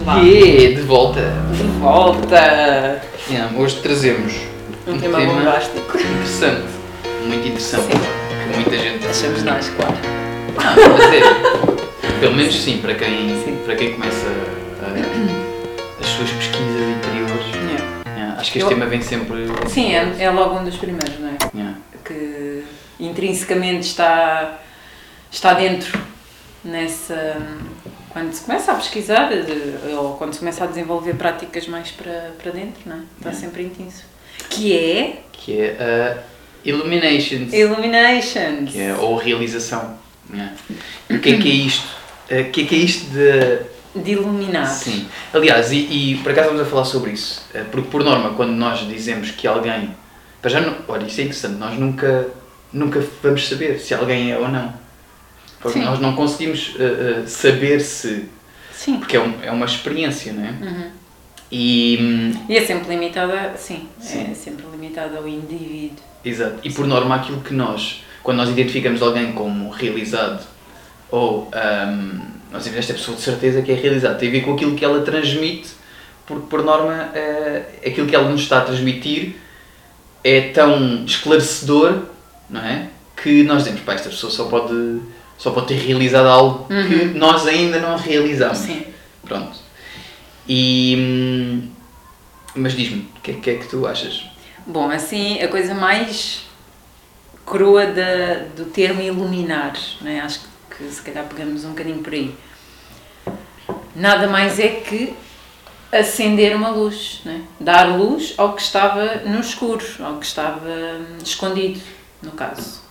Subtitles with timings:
[0.00, 0.22] Vamos lá.
[0.22, 1.20] E de volta.
[1.56, 3.00] De volta!
[3.30, 4.34] Yeah, hoje trazemos
[4.86, 5.96] Um tema bombástico.
[5.98, 6.66] interessante.
[7.26, 7.84] Muito interessante.
[7.92, 7.98] Sim.
[8.50, 9.06] Que muita gente.
[9.06, 9.94] Achamos nós, claro.
[10.76, 12.20] Não, mas é.
[12.20, 13.58] Pelo menos sim, para quem, Sim.
[13.64, 14.26] Para quem começa
[14.82, 17.46] a- as suas pesquisas interiores.
[18.16, 19.46] Yeah, acho que este Eu- tema vem sempre.
[19.68, 21.36] Sim, é, é logo um dos primeiros, não é?
[21.54, 21.76] Yeah.
[22.04, 22.64] Que
[23.00, 24.58] intrinsecamente está,
[25.30, 25.98] está dentro
[26.62, 27.36] nessa.
[28.14, 32.32] Quando se começa a pesquisar, de- ou quando se começa a desenvolver práticas mais para,
[32.42, 33.00] para dentro, não é?
[33.18, 33.40] Está Yeah.
[33.40, 34.08] sempre intrínseco.
[34.48, 36.34] Que é Que é a
[36.64, 37.52] Illuminations.
[37.52, 38.70] Illuminations.
[38.72, 39.98] Que é, ou realização.
[41.10, 41.86] E o que é que é isto?
[42.30, 43.74] Eh, O que é que é isto de.
[44.00, 44.66] De iluminar.
[44.66, 45.06] Sim.
[45.32, 47.42] Aliás, e, e por acaso vamos a falar sobre isso.
[47.52, 49.94] Eh, Porque por norma, quando nós dizemos que alguém.
[50.40, 52.28] Para já não, olha, isso é interessante, nós nunca,
[52.72, 54.72] nunca vamos saber se alguém é ou não.
[55.64, 55.84] Porque Sim.
[55.86, 58.26] nós não conseguimos eh, eh, saber se.
[58.72, 58.98] Sim.
[58.98, 60.50] Porque é, um- é uma experiência, não é?
[60.50, 60.90] Uhum.
[61.50, 61.98] E.
[62.00, 64.28] hum, E é sempre limitada, sim, Sim.
[64.30, 65.96] é sempre limitada ao indivíduo.
[66.24, 66.58] Exato.
[66.62, 70.44] E por norma, aquilo que nós, quando nós identificamos alguém como realizado,
[71.10, 72.20] ou ahm,
[72.52, 74.84] nós dizemos esta pessoa de certeza que é realizada, tem a ver com aquilo que
[74.84, 75.70] ela transmite,
[76.26, 79.36] porque por norma eh, aquilo que ela nos está a transmitir
[80.22, 82.02] é tão esclarecedor,
[82.50, 82.88] não é?
[83.22, 85.00] Que nós dizemos, pá, esta pessoa só pode,
[85.44, 87.18] só pode ter realizado algo que Uhum.
[87.18, 88.56] nós ainda não realizamos.
[88.58, 88.86] Sim.
[89.22, 89.58] Pronto.
[90.48, 90.96] E.
[90.98, 91.68] hum,
[92.56, 94.24] Mas diz-me, o que, é- que é que tu achas?
[94.66, 96.42] Bom, assim, a coisa mais
[97.44, 100.20] crua da, do termo iluminar, né?
[100.20, 102.34] acho que se calhar pegamos um bocadinho por aí.
[103.94, 105.14] Nada mais é que
[105.92, 107.42] acender uma luz, né?
[107.60, 111.80] dar luz ao que estava no escuro, ao que estava hum, escondido,
[112.22, 112.83] no caso.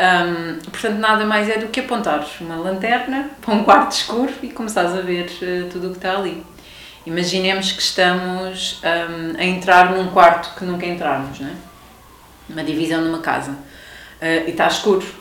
[0.00, 4.48] Hum, portanto, nada mais é do que apontar uma lanterna para um quarto escuro e
[4.48, 6.42] começares a ver eh, tudo o que está ali.
[7.04, 11.54] Imaginemos que estamos hum, a entrar num quarto que nunca entramos, né?
[12.48, 13.54] uma divisão numa casa,
[14.20, 15.20] eh, e está escuro.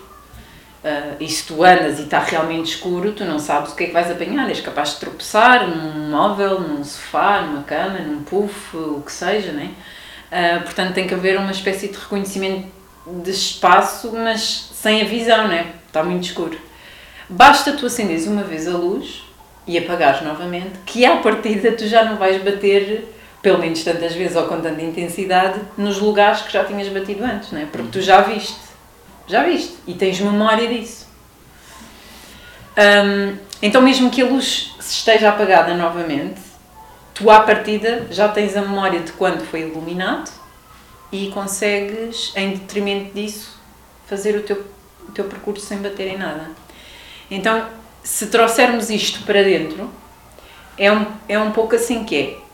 [0.81, 3.88] Uh, e se tu andas e está realmente escuro, tu não sabes o que é
[3.88, 4.47] que vais apanhar.
[4.47, 9.51] És capaz de tropeçar num móvel, num sofá, numa cama, num puff, o que seja,
[9.51, 9.73] né?
[10.31, 12.69] Uh, portanto, tem que haver uma espécie de reconhecimento
[13.06, 15.73] de espaço, mas sem a visão, né?
[15.88, 16.57] Está muito escuro.
[17.28, 19.23] Basta tu acenderes uma vez a luz
[19.67, 24.38] e apagares novamente, que à partida tu já não vais bater, pelo menos tantas vezes
[24.38, 27.68] ou com tanta intensidade, nos lugares que já tinhas batido antes, né?
[27.69, 28.57] Porque tu já viste.
[29.28, 29.75] Já viste?
[29.85, 31.07] E tens memória disso.
[32.78, 36.39] Hum, então, mesmo que a luz se esteja apagada novamente,
[37.13, 40.31] tu à partida já tens a memória de quando foi iluminado
[41.12, 43.59] e consegues, em detrimento disso,
[44.09, 44.66] fazer o teu,
[45.08, 46.50] o teu percurso sem bater em nada.
[47.30, 47.68] Então,
[48.03, 49.90] se trouxermos isto para dentro,
[50.78, 52.50] é um, é um pouco assim que é.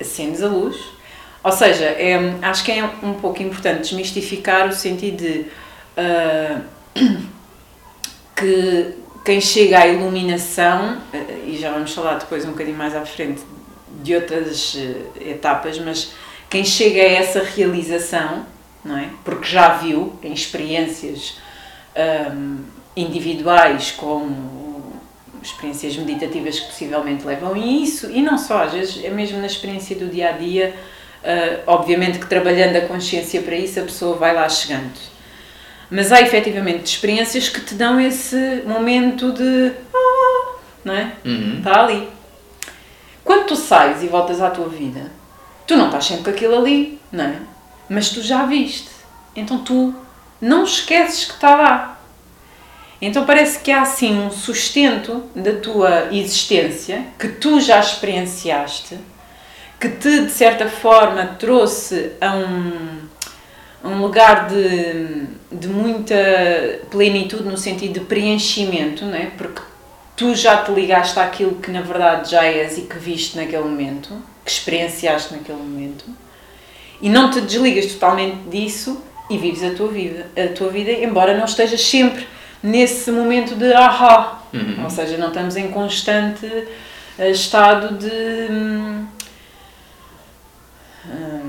[0.00, 0.76] Acendes a luz,
[1.44, 5.46] ou seja, é, acho que é um pouco importante desmistificar o sentido de
[5.96, 6.60] ah,
[8.36, 13.04] que quem chega à iluminação, ah, e já vamos falar depois um bocadinho mais à
[13.04, 13.42] frente
[14.02, 16.12] de outras eh, etapas, mas
[16.48, 18.46] quem chega a essa realização,
[18.84, 19.08] não é?
[19.24, 21.38] Porque já viu em experiências
[21.96, 22.58] ahm,
[22.96, 24.92] individuais como
[25.42, 29.46] experiências meditativas que possivelmente levam a isso, e não só, às vezes é mesmo na
[29.46, 30.74] experiência do dia a dia,
[31.24, 34.92] ah, obviamente que trabalhando a consciência para isso a pessoa vai lá chegando.
[35.90, 39.72] Mas há efetivamente experiências que te dão esse momento de.
[39.94, 40.54] "Ah",
[40.84, 41.12] não é?
[41.24, 41.58] Uhum.
[41.58, 42.08] Está ali.
[43.22, 45.12] Quando tu sais e voltas à tua vida,
[45.66, 47.36] tu não estás sempre com aquilo ali, não é?
[47.88, 48.90] Mas tu já viste.
[49.34, 49.94] Então tu
[50.40, 52.00] não esqueces que está lá.
[53.00, 58.96] Então parece que há assim um sustento da tua existência que tu já experienciaste,
[59.80, 63.00] que te de certa forma trouxe a um,
[63.82, 66.14] a um lugar de, de muita
[66.92, 69.26] plenitude no sentido de preenchimento, não é?
[69.36, 69.60] Porque
[70.16, 74.10] tu já te ligaste àquilo que na verdade já és e que viste naquele momento,
[74.44, 76.04] que experienciaste naquele momento,
[77.02, 81.36] e não te desligas totalmente disso e vives a tua vida, a tua vida embora
[81.36, 82.26] não estejas sempre
[82.62, 84.84] nesse momento de ahá, Uhum.
[84.84, 86.46] ou seja, não estamos em constante
[87.18, 89.06] eh, estado de hum,
[91.06, 91.41] hum,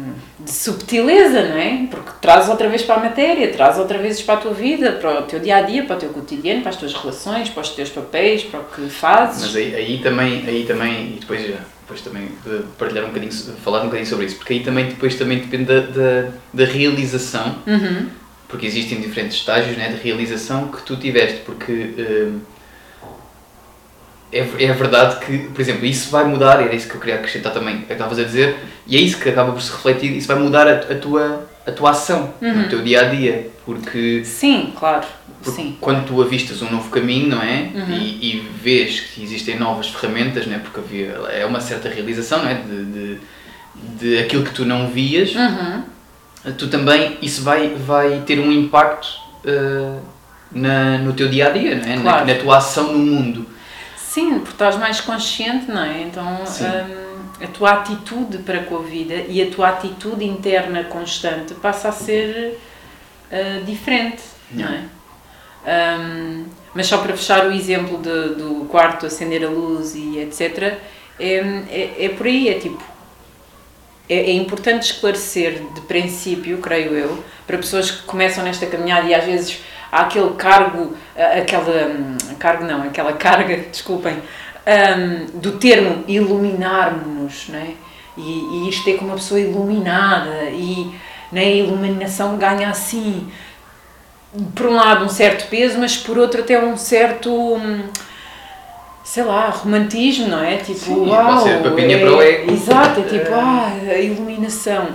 [0.44, 1.88] de subtileza, não é?
[1.90, 5.20] Porque traz outra vez para a matéria, traz outra vez para a tua vida, para
[5.20, 7.70] o teu dia a dia, para o teu cotidiano, para as tuas relações, para os
[7.70, 9.44] teus papéis, para o que fazes.
[9.44, 12.28] Mas aí, aí também, aí também, e depois já, depois também
[12.78, 13.32] partilhar um bocadinho,
[13.64, 17.56] falar um bocadinho sobre isso, porque aí também depois também depende da, da, da realização,
[17.66, 18.08] Uhum.
[18.50, 22.40] porque existem diferentes estágios né, de realização que tu tiveste, porque hum,
[24.34, 27.54] é, é verdade que, por exemplo, isso vai mudar, era isso que eu queria acrescentar
[27.54, 28.56] também, é que estavas a dizer,
[28.88, 31.72] e é isso que acaba por se refletir, isso vai mudar a, a tua, a
[31.72, 32.64] tua ação Uhum.
[32.64, 35.06] no teu dia a dia, porque, Sim, claro.
[35.44, 35.78] porque Sim.
[35.80, 37.70] quando tu avistas um novo caminho, não é?
[37.76, 37.94] Uhum.
[37.96, 40.60] E, e vês que existem novas ferramentas, não é?
[40.60, 42.56] Porque havia, é uma certa realização, não é?
[42.56, 43.18] De, de,
[44.00, 45.84] de aquilo que tu não vias, Uhum.
[46.58, 49.08] tu também, isso vai, vai ter um impacto
[49.46, 49.98] eh,
[50.52, 51.96] na, no teu dia a dia, não é?
[51.96, 52.26] Na- Claro.
[52.28, 53.46] na tua ação no mundo.
[54.14, 56.02] Sim, porque estás mais consciente, não é?
[56.04, 61.56] Então hum, a tua atitude para com a vida e a tua atitude interna constante
[61.56, 62.60] passa a ser
[63.32, 64.22] uh, diferente,
[64.52, 64.84] não é?
[65.66, 66.46] Hum,
[66.76, 70.78] mas só para fechar o exemplo de- do quarto, acender a luz e etc.,
[71.20, 71.36] é,
[71.70, 72.84] é, é por aí, é tipo.
[74.10, 79.14] É, é importante esclarecer de princípio, creio eu, para pessoas que começam nesta caminhada e
[79.16, 79.60] às vezes
[79.94, 81.88] há aquele cargo, ah, aquela.
[81.88, 87.68] hum, cargo não, aquela carga, desculpem, hum, do termo iluminar-nos, não é?
[88.18, 90.92] E, e isto é como uma pessoa iluminada e
[91.32, 93.28] né, a iluminação ganha assim,
[94.56, 97.32] por um lado, um certo peso, mas por outro, até um certo.
[97.32, 97.84] hum,
[99.04, 100.58] sei lá, romantismo, não é?
[100.58, 101.26] Tipo, Sim, uau!
[101.26, 102.52] pode ser papinha para o ego.
[102.52, 103.34] Exato, é tipo, É.
[103.34, 104.88] ah, a iluminação.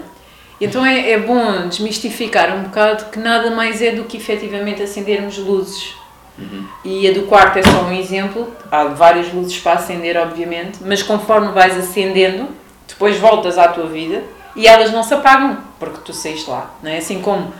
[0.60, 5.38] Então é, é bom desmistificar um bocado que nada mais é do que efetivamente acendermos
[5.38, 5.94] luzes.
[6.38, 6.64] Uhum.
[6.84, 11.02] E a do quarto é só um exemplo, há várias luzes para acender, obviamente, mas
[11.02, 12.49] conforme vais acendendo,
[12.87, 14.22] depois voltas à tua vida
[14.55, 16.99] e elas não se apagam, porque tu saíste lá, não é?
[16.99, 17.52] Assim como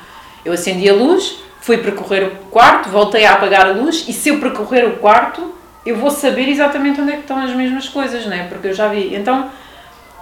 [0.45, 4.29] eu acendi a luz, fui percorrer o quarto, voltei a apagar a luz e se
[4.29, 5.55] eu percorrer o quarto,
[5.85, 8.45] eu vou saber exatamente onde é que estão as mesmas coisas, não é?
[8.45, 9.15] Porque eu já vi.
[9.15, 9.51] Então,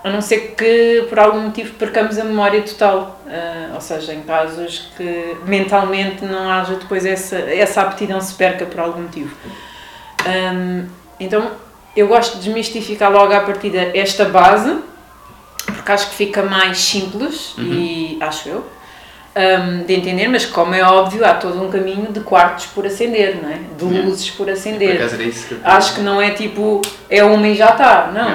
[0.07, 4.23] a não ser que por algum motivo percamos a memória total, ah, ou seja, em
[4.23, 9.35] casos que mentalmente não haja depois essa, essa aptidão se perca por algum motivo.
[10.25, 10.85] Ahm,
[11.19, 11.51] então,
[11.97, 14.79] eu gosto de desmistificar logo à partida esta base,
[15.67, 18.65] porque acho que fica mais simples e acho eu.
[19.87, 23.51] de entender, mas como é óbvio, há todo um caminho de quartos por acender, não
[23.51, 23.59] é?
[23.77, 24.97] De luzes por Por acender.
[24.97, 26.81] acaso era isso que eu Acho que não é tipo,
[27.11, 28.31] é uma e já está, não.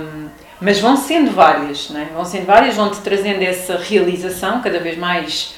[0.00, 0.29] Hum,
[0.60, 2.04] mas vão sendo várias, não é?
[2.06, 5.54] Vão sendo várias, vão-te trazendo essa realização cada vez mais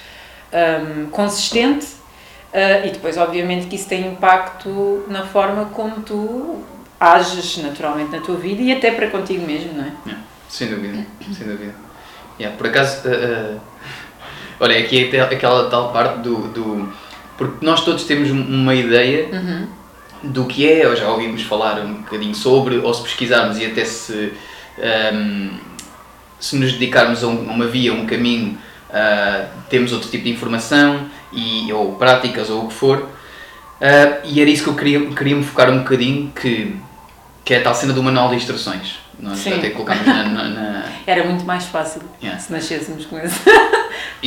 [0.53, 1.87] hum, consistente
[2.55, 6.63] ah, e depois, obviamente, que isso tem impacto na forma como tu
[7.01, 9.93] ages naturalmente na tua vida e até para contigo mesmo, não é?
[10.07, 11.07] Yeah, sem dúvida,
[11.37, 11.75] sem dúvida.
[12.39, 13.61] Yeah, por acaso, uh, uh,
[14.61, 16.93] olha, aqui é aquela tal parte do, do.
[17.37, 19.67] Porque nós todos temos um- uma ideia Uhum.
[20.23, 23.85] do que é, ou já ouvimos falar um bocadinho sobre, ou se pesquisarmos e até
[23.85, 24.33] se,
[24.83, 25.51] um,
[26.41, 28.59] se nos dedicarmos a, um- a uma via, um caminho,
[28.91, 32.99] uh, temos outro tipo de informação, e, ou práticas, ou o que for.
[33.81, 36.77] Uh, e era isso que eu queria, queria me focar um bocadinho, que,
[37.45, 38.97] que é a tal cena do manual de instruções.
[39.19, 39.53] Nós Sim.
[39.55, 42.41] até colocámos na- na- na, Era muito mais fácil Yeah.
[42.41, 43.51] se nascêssemos com esse, com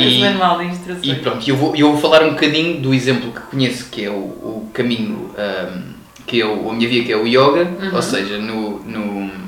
[0.01, 1.05] esse E- manual de instruções.
[1.05, 4.09] E pronto, eu vou, eu vou falar um bocadinho do exemplo que conheço, que é
[4.09, 5.81] o, o caminho, ahm,
[6.25, 7.95] que é o, a minha via, que é o yoga, Uhum.
[7.95, 9.44] ou seja, no, no...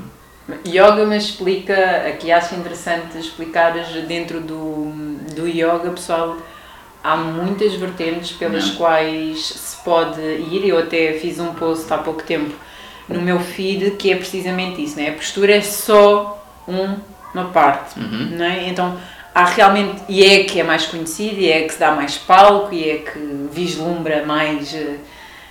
[0.66, 1.74] Yoga, mas explica,
[2.08, 4.90] aqui acho interessante explicares dentro do,
[5.34, 6.36] do yoga, pessoal,
[7.04, 8.76] há muitas vertentes pelas Não.
[8.76, 10.66] quais se pode ir.
[10.66, 12.54] Eu até fiz um post há pouco tempo
[13.08, 15.10] no meu feed que é precisamente isso, né?
[15.10, 16.96] a postura é só um-
[17.34, 18.30] uma parte, Uhum.
[18.36, 18.68] não é?
[18.68, 18.98] Então
[19.34, 22.74] há realmente, e é que é mais conhecido, e é que se dá mais palco,
[22.74, 23.18] e é que
[23.52, 24.74] vislumbra mais.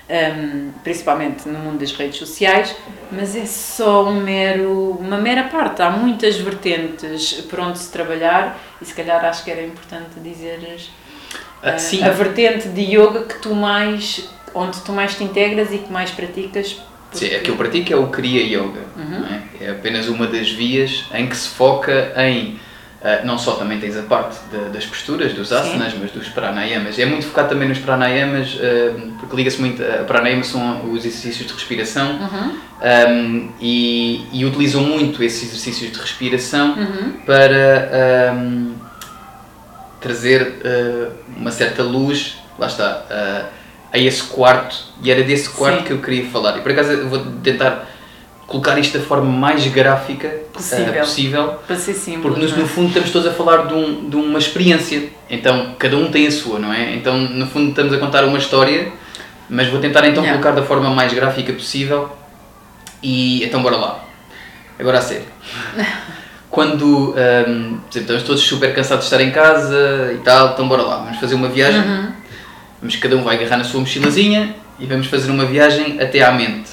[0.09, 2.75] Um, principalmente no mundo das redes sociais,
[3.11, 5.81] mas é só um mero, uma mera parte.
[5.81, 10.89] Há muitas vertentes por onde se trabalhar e se calhar acho que era importante dizeres
[11.61, 15.73] Ah, uh, sim, a vertente de yoga que tu mais, onde tu mais te integras
[15.73, 16.67] e que mais praticas.
[17.11, 19.25] sim, porque- a que eu pratico é o Kriya Yoga, Uhum.
[19.61, 19.65] é?
[19.65, 22.59] é apenas uma das vias em que se foca em,
[23.03, 26.97] ah, não só também tens a parte da- das posturas, dos asanas, mas dos pranayamas.
[26.97, 31.47] É muito focado também nos pranayamas, ah, porque liga-se muito, a pranayama são os exercícios
[31.47, 38.75] de respiração, Uhum, Um, e, e utilizam muito esses exercícios de respiração uhum, para um,
[39.99, 43.45] trazer uh, uma certa luz, lá está, uh,
[43.91, 45.83] a esse quarto, e era desse quarto Sim.
[45.85, 46.57] que eu queria falar.
[46.57, 47.87] E por acaso eu vou tentar
[48.47, 50.93] colocar isto da forma mais gráfica uh, Possível.
[50.93, 52.21] possível para ser simples.
[52.21, 52.57] porque no, é?
[52.61, 56.25] no fundo estamos todos a falar de, um- de uma experiência, então cada um tem
[56.27, 56.95] a sua, não é?
[56.95, 58.89] Então no fundo estamos a contar uma história,
[59.49, 62.09] mas vou tentar então colocar da forma mais gráfica possível
[63.03, 64.03] e então bora lá.
[64.79, 65.25] Agora a sério.
[66.49, 70.67] Quando, hum, por exemplo, estamos todos super cansados de estar em casa e tal, então
[70.67, 72.11] bora lá, vamos fazer uma viagem, Uhum.
[72.81, 76.31] vamos cada um vai agarrar na sua mochilazinha e vamos fazer uma viagem até à
[76.31, 76.69] mente.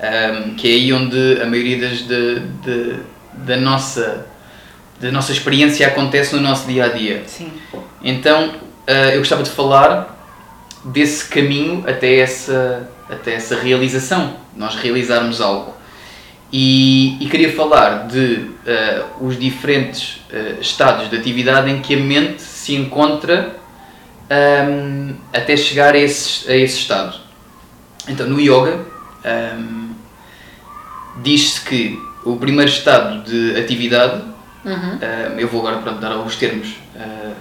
[0.00, 2.96] Um, que é aí onde a maioria das, de, de,
[3.34, 4.26] da, nossa,
[5.00, 7.22] da nossa experiência acontece no nosso dia a dia.
[7.26, 7.52] Sim.
[8.02, 10.16] Então uh, eu gostava de falar
[10.84, 15.74] desse caminho até essa, até essa realização, nós realizarmos algo.
[16.52, 21.98] E, e queria falar de uh, os diferentes uh, estados de atividade em que a
[21.98, 23.54] mente se encontra
[24.30, 27.18] um, até chegar a esse, a esse estado.
[28.08, 28.80] Então, no yoga,
[29.58, 29.89] um,
[31.22, 34.22] diz-se que o primeiro estado de atividade,
[34.64, 34.74] Uhum.
[34.74, 37.34] um, eu vou agora pronto, dar alguns termos, uh,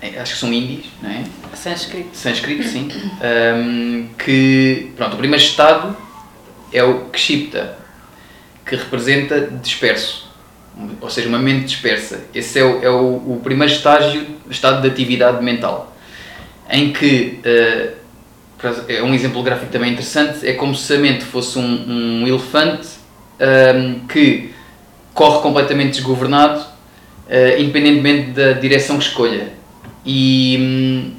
[0.00, 1.24] uh, acho que são índios, não é?
[1.54, 2.16] Sânscrito.
[2.16, 2.88] Sânscrito, sim.
[3.22, 5.94] Um, que, pronto, o primeiro estado
[6.72, 7.76] é o Kshipta,
[8.64, 10.30] que representa disperso,
[11.00, 12.22] ou seja, uma mente dispersa.
[12.34, 15.94] Esse é o, é o, o primeiro estágio, estado de atividade mental,
[16.70, 17.99] em que, uh,
[18.88, 22.88] é um exemplo gráfico também interessante, é como se a mente fosse um, um elefante
[23.40, 24.50] um, que
[25.14, 29.52] corre completamente desgovernado, uh, independentemente da direção que escolha.
[30.04, 31.12] E, hum,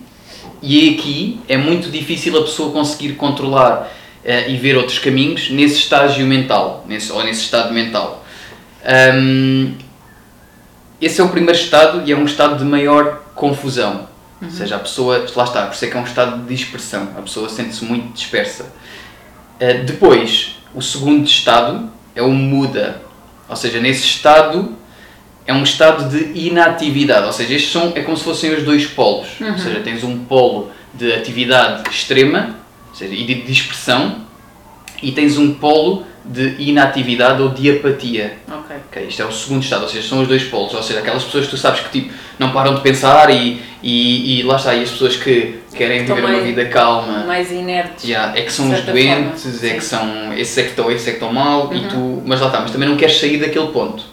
[0.62, 3.92] e aqui é muito difícil a pessoa conseguir controlar
[4.24, 8.24] uh, e ver outros caminhos nesse estágio mental, nesse, ou nesse estado mental.
[9.16, 9.74] Um,
[11.02, 14.11] esse é o primeiro estado e é um estado de maior confusão.
[14.42, 14.48] Uhum.
[14.48, 17.10] Ou seja, a pessoa, lá está, por isso é que é um estado de dispersão,
[17.18, 18.64] a pessoa sente-se muito dispersa.
[19.60, 23.02] Uh, depois, o segundo estado é o muda,
[23.48, 24.76] ou seja, nesse estado
[25.46, 28.86] é um estado de inatividade, ou seja, estes são, é como se fossem os dois
[28.86, 29.52] polos, Uhum.
[29.52, 32.56] ou seja, tens um polo de atividade extrema,
[32.90, 34.22] ou seja, e de dispersão,
[35.02, 38.34] e tens um polo de inatividade ou de apatia.
[38.48, 38.76] Ok.
[38.90, 41.24] Ok, isto é o segundo estado, ou seja, são os dois polos, ou seja, aquelas
[41.24, 44.74] pessoas que tu sabes que tipo, não param de pensar e, e, e lá está,
[44.76, 47.24] e as pessoas que querem viver uma mais- vida calma.
[47.26, 48.04] Mais inertes.
[48.06, 49.76] Yeah, é que são os doentes, forma, é sim.
[49.78, 51.88] que são esses é que estão, esses é que estão mal, e Uhum.
[51.90, 54.04] tu, mas lá está, mas também não queres sair daquele ponto.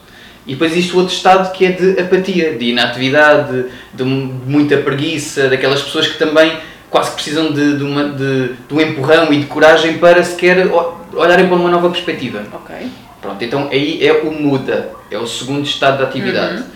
[0.46, 4.78] E depois existe o outro estado que é de apatia, de inatividade, de, de muita
[4.78, 6.52] preguiça, daquelas pessoas que também
[6.90, 10.66] quase que precisam de, de, uma, de, de um empurrão e de coragem para sequer
[11.12, 12.44] olharem para uma nova perspectiva.
[12.52, 12.74] Ok.
[13.20, 16.62] Pronto, então aí é o muda, é o segundo estado de atividade.
[16.62, 16.68] Uhum.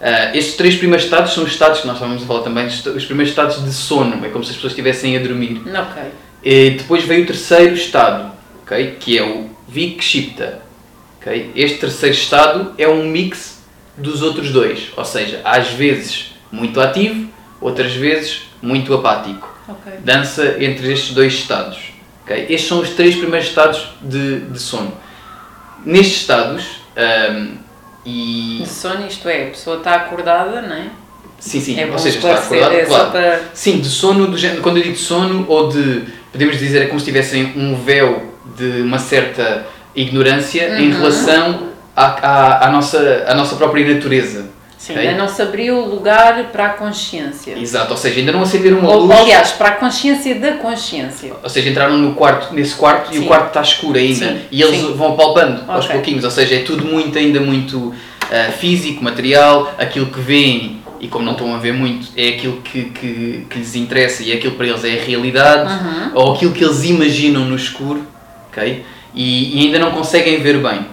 [0.00, 2.86] Ah, estes três primeiros estados são os estados que nós estávamos a falar também, os
[2.86, 5.60] os primeiros estados de sono, é como se as pessoas estivessem a dormir.
[5.66, 6.02] Ok.
[6.44, 8.30] E depois veio o terceiro estado,
[8.62, 8.96] ok?
[9.00, 10.62] que é o Vikshipta.
[11.20, 11.50] ok?
[11.54, 13.60] Este terceiro estado é um mix
[13.96, 17.28] dos outros dois, ou seja, às vezes muito ativo,
[17.60, 19.57] outras vezes muito apático.
[19.68, 19.92] Ok.
[20.04, 21.78] Dança entre estes dois estados.
[22.24, 22.46] ok?
[22.48, 24.92] Estes são os três primeiros estados de, de sono.
[25.84, 26.64] Nestes estados,
[26.96, 27.56] ahm,
[28.04, 28.60] e.
[28.62, 30.86] De sono, isto é, a pessoa está acordada, não é?
[31.38, 33.10] Sim, sim, é bom ou seja, está acordado, é claro.
[33.12, 33.40] para...
[33.54, 36.86] Sim, de sono, do género, quando eu digo de sono, ou de, podemos dizer, é
[36.86, 40.98] como se tivessem um véu de uma certa ignorância em Uhum.
[40.98, 44.46] relação à, à, à nossa, à nossa própria natureza.
[44.78, 45.08] Sim, ok?
[45.08, 47.58] ainda não se abriu lugar para a consciência.
[47.58, 51.32] Exato, ou seja, ainda não acenderam uma Ou, luz, aliás, para a consciência da consciência.
[51.42, 53.24] ou seja, entraram no quarto, nesse quarto e Sim.
[53.24, 55.96] o quarto está escuro ainda, Sim, e eles vão apalpando aos Ok.
[55.96, 57.92] pouquinhos, ou seja, é tudo muito, ainda muito
[58.30, 62.60] ah, físico, material, aquilo que veem, e como não estão a ver muito, é aquilo
[62.62, 66.10] que, que, que lhes interessa e aquilo para eles é a realidade, Uhum.
[66.14, 68.06] ou aquilo que eles imaginam no escuro,
[68.50, 68.84] ok?
[69.12, 70.86] E, e ainda não conseguem ver bem.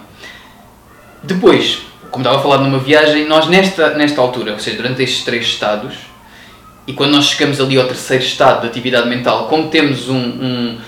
[1.22, 1.80] Depois,
[2.16, 5.44] como estava a falar numa viagem, nós nesta, nesta altura, ou seja, durante estes três
[5.44, 5.94] estados,
[6.86, 10.78] e quando nós chegamos ali ao terceiro estado de atividade mental, como temos um, um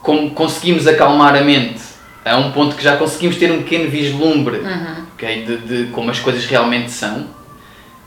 [0.00, 1.80] como conseguimos acalmar a mente
[2.24, 5.04] a um ponto que já conseguimos ter um pequeno vislumbre Uhum.
[5.14, 7.26] ok, de, de como as coisas realmente são,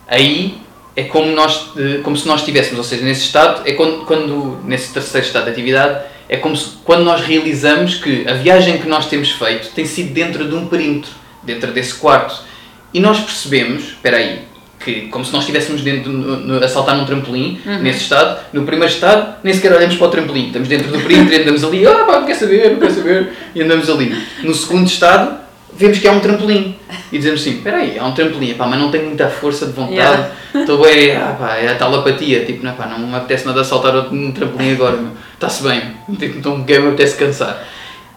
[0.07, 0.57] aí
[0.95, 4.59] é como, nós, eh, como se nós estivéssemos, ou seja, nesse estado, é quando, quando
[4.63, 8.87] nesse terceiro estado de atividade, é como se, quando nós realizamos que a viagem que
[8.87, 11.11] nós temos feito tem sido dentro de um perímetro,
[11.43, 12.50] dentro desse quarto,
[12.93, 14.39] e nós percebemos, espera aí,
[14.83, 18.63] que como se nós estivéssemos dentro, no, no- a saltar num trampolim, nesse estado, no
[18.63, 21.85] primeiro estado, nem sequer olhamos para o trampolim, estamos dentro do perímetro e andamos ali,
[21.87, 24.15] ah pá, não quer saber, não quer saber, e andamos ali.
[24.43, 25.39] No segundo estado,
[25.77, 26.75] vemos que há um trampolim,
[27.11, 29.71] e dizemos assim, espera aí, há um trampolim, pá, mas não tenho muita força de
[29.73, 30.29] vontade, Yeah.
[30.55, 33.63] estou bem, ah pá, é a tal apatia, tipo, não, pá, não me apetece nada
[33.63, 34.97] saltar num trampolim agora,
[35.35, 35.81] está-se bem,
[36.17, 37.63] tipo, ninguém me apetece cansar.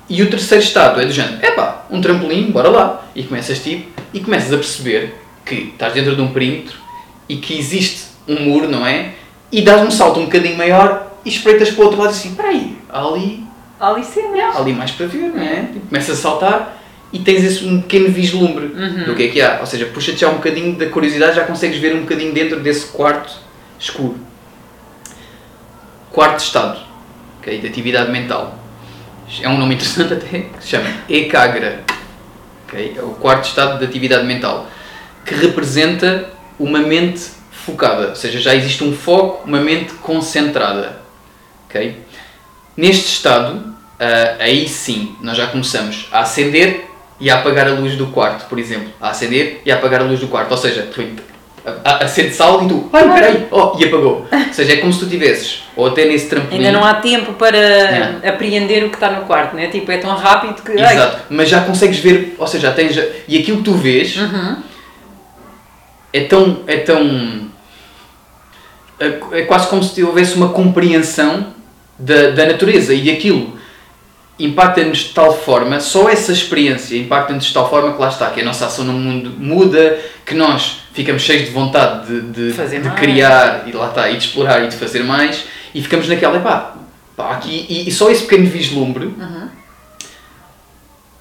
[0.09, 3.05] E o terceiro estado é do género, é pá, um trampolim, bora lá.
[3.15, 6.77] E começas tipo, e começas a perceber que estás dentro de um perímetro
[7.29, 9.13] e que existe um muro, não é?
[9.51, 12.31] E dás um salto um bocadinho maior e espreitas para o outro lado e assim,
[12.31, 13.45] espera aí, há ali,
[13.81, 14.57] Há ali cenas.
[14.57, 15.69] há ali mais para ver, não é?
[15.75, 16.77] E começas a saltar
[17.13, 19.05] e tens esse um pequeno vislumbre Uhum.
[19.05, 19.59] do que é que há.
[19.61, 22.87] Ou seja, puxa-te já um bocadinho da curiosidade, já consegues ver um bocadinho dentro desse
[22.87, 23.33] quarto
[23.79, 24.17] escuro.
[26.11, 26.79] Quarto estado,
[27.41, 27.59] ok?
[27.59, 28.59] De atividade mental.
[29.43, 31.83] É um nome interessante até, que se chama Ekagra,
[32.67, 32.95] okay?
[32.97, 34.69] é o quarto estado de atividade mental,
[35.25, 41.01] que representa uma mente focada, ou seja, já existe um foco, uma mente concentrada.
[41.69, 42.01] Okay?
[42.77, 46.89] Neste estado, uh, aí sim, nós já começamos a acender
[47.19, 48.93] e a apagar a luz do quarto, por exemplo.
[49.01, 50.51] A acender e a apagar a luz do quarto.
[50.51, 50.89] Ou seja,
[51.65, 54.27] tu acende algo e tu, ai peraí, oh, e apagou.
[54.31, 56.59] Ou seja, é como se tu tivesses, ou até nesse trampolim.
[56.59, 58.29] Ainda não há tempo para é.
[58.29, 59.69] apreender o que está no quarto, né?
[59.69, 60.73] Tipo, é tão rápido que.
[60.73, 61.23] Exato, ai.
[61.31, 62.97] mas já consegues ver, ou seja, já tens.
[63.27, 64.57] E aquilo que tu vês uhum.
[66.13, 66.61] é tão.
[66.67, 67.51] É tão.
[69.01, 71.55] É, é quase como se houvesse uma compreensão
[71.99, 73.55] da, da natureza e aquilo
[74.39, 78.41] impacta-nos de tal forma, só essa experiência impacta-nos de tal forma que lá está, que
[78.41, 82.91] a nossa ação no mundo muda, que nós ficamos cheios de vontade de, de, de
[82.93, 86.77] criar e lá está, e de explorar e de fazer mais e ficamos naquela, pá,
[87.17, 89.49] pá aqui, e, e só esse pequeno vislumbre uhum.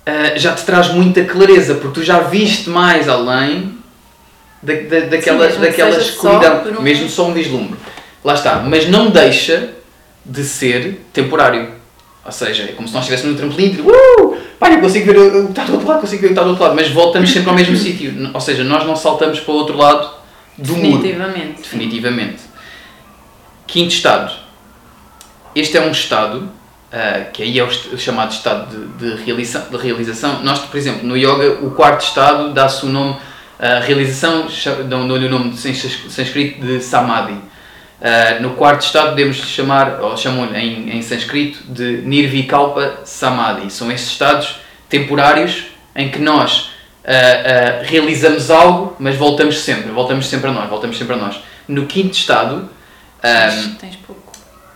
[0.07, 3.77] uh, já te traz muita clareza, porque tu já viste mais além
[4.61, 6.81] da, da, daquela, Sim, daquela escuridão, um...
[6.81, 7.77] mesmo só um vislumbre.
[8.23, 9.71] Lá está, mas não deixa
[10.25, 11.83] de ser temporário
[12.25, 14.37] ou seja, é como se nós estivéssemos no trampolim e uh,
[14.71, 16.49] eu consigo ver o que está do outro lado, consigo ver o que está do
[16.49, 18.31] outro lado, mas voltamos sempre ao mesmo sítio.
[18.33, 20.09] Ou seja, nós não saltamos para o outro lado
[20.57, 21.47] do Definitivamente.
[21.47, 21.61] muro.
[21.61, 22.41] Definitivamente.
[23.67, 24.33] Quinto estado.
[25.55, 29.77] Este é um estado, uh, que aí é o chamado estado de, de, realização, de
[29.77, 30.43] realização.
[30.43, 33.17] Nós, por exemplo, no yoga, o quarto estado dá-se o nome,
[33.59, 34.47] a uh, realização,
[34.87, 37.52] dão-lhe o nome sânscrito de samadhi
[38.03, 43.71] Uh, no quarto estado podemos chamar, ou chamam-lhe em, em sânscrito, de Nirvikalpa Samadhi.
[43.71, 44.57] São esses estados
[44.89, 50.69] temporários em que nós uh, uh, realizamos algo, mas voltamos sempre, voltamos sempre a nós,
[50.69, 51.39] voltamos sempre a nós.
[51.65, 52.69] No quinto estado...
[53.23, 54.33] Um, tens pouco.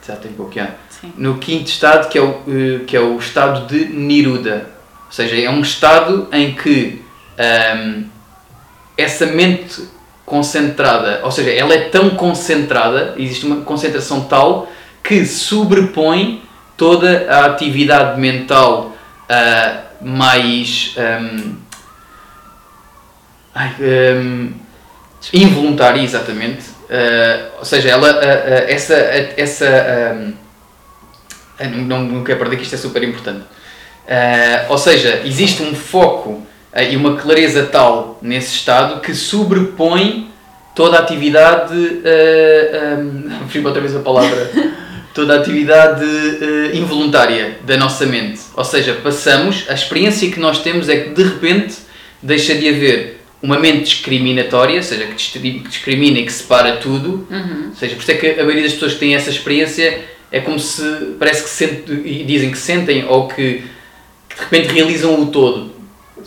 [0.08, 0.70] Já tem pouco, já.
[0.90, 1.12] Sim.
[1.18, 2.44] No quinto estado, que é, o,
[2.88, 4.70] que é o estado de Niruda.
[5.06, 7.04] Ou seja, é um estado em que
[7.76, 8.06] um,
[8.98, 9.97] essa mente
[10.28, 14.70] concentrada, ou seja, ela é tão concentrada, existe uma concentração tal
[15.02, 16.44] que sobrepõe
[16.76, 18.92] toda a atividade mental
[19.24, 21.56] uh, mais um,
[23.80, 24.54] um,
[25.32, 26.72] involuntária, exatamente.
[26.90, 30.36] Uh, ou seja, ela, uh, essa, essa
[31.62, 33.46] um, não, não quero perder que isto é super importante.
[34.68, 36.46] ou seja, existe um foco
[36.84, 40.30] e uma clareza tal nesse estado que sobrepõe
[40.76, 41.74] toda a atividade.
[42.08, 44.52] Uh, um, outra vez a palavra.
[45.14, 48.40] toda a atividade uh, involuntária da nossa mente.
[48.56, 51.76] Ou seja, passamos, a experiência que nós temos é que de repente
[52.22, 57.28] deixa de haver uma mente discriminatória, ou seja, que discrimina e que separa tudo.
[57.32, 57.70] Uhum.
[57.70, 60.40] Ou seja, por isso é que a maioria das pessoas que têm essa experiência é
[60.40, 60.84] como se
[61.18, 63.64] parece que sentem, dizem que sentem ou que,
[64.30, 65.77] que de repente realizam o todo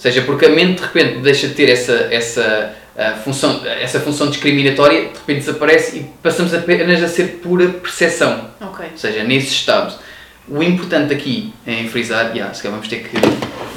[0.01, 4.29] seja, porque a mente de repente deixa de ter essa, essa, uh, função, essa função
[4.29, 8.51] discriminatória, de repente desaparece e passamos apenas a ser pura percepção.
[8.61, 8.89] Okay.
[8.93, 9.95] Ou seja, nesse estado.
[10.49, 13.17] O importante aqui em frisar, yeah, se calhar vamos ter que,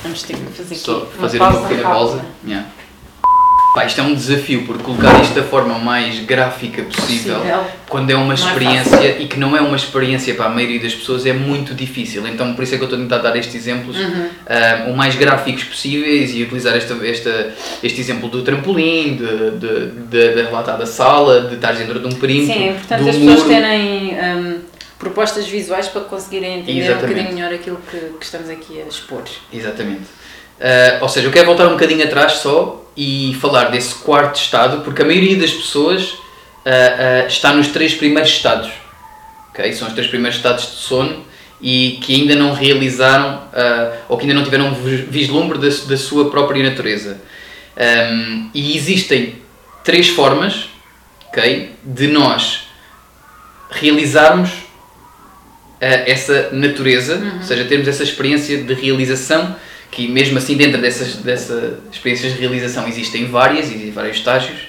[0.02, 2.26] vamos ter que fazer, só fazer uma, pequena pausa.
[2.44, 2.68] Yeah.
[3.74, 7.66] Pá, isto é um desafio, porque colocar isto da forma mais gráfica possível, possível.
[7.90, 10.80] quando é uma é experiência é e que não é uma experiência para a maioria
[10.80, 12.28] das pessoas, é muito difícil.
[12.28, 14.28] Então, por isso é que eu estou a tentar dar estes exemplos uhum.
[14.28, 20.34] uh, o mais gráficos possíveis e utilizar esta, esta, este exemplo do trampolim, de, de,
[20.34, 22.54] de relatada sala, de estar dentro de um perímetro.
[22.54, 24.18] Sim, importante as pessoas terem.
[24.20, 27.06] Um, propostas visuais para conseguirem entender Exatamente.
[27.06, 29.24] um bocadinho melhor aquilo que, que estamos aqui a expor.
[29.52, 30.04] Exatamente.
[30.60, 34.82] Uh, ou seja, eu quero voltar um bocadinho atrás só e falar desse quarto estado,
[34.84, 36.16] porque a maioria das pessoas uh,
[37.24, 38.72] uh, está nos três primeiros estados.
[39.50, 39.74] Okay?
[39.74, 41.26] São os três primeiros estados de sono
[41.62, 45.98] e que ainda não realizaram uh, ou que ainda não tiveram um vislumbre da, da
[45.98, 47.22] sua própria natureza.
[47.76, 49.42] Um, e existem
[49.84, 50.66] três formas
[51.30, 52.68] okay, de nós
[53.72, 54.52] realizarmos
[55.80, 57.38] essa natureza, uhum.
[57.38, 59.54] ou seja, termos essa experiência de realização
[59.94, 64.60] que mesmo assim dentro dessas, dessas experiências de realização existem várias, existem vários estágios.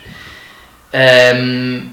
[0.95, 1.89] Um,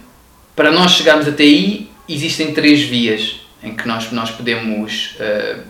[0.56, 5.62] para nós chegarmos até aí, existem três vias em que nós, nós podemos uh,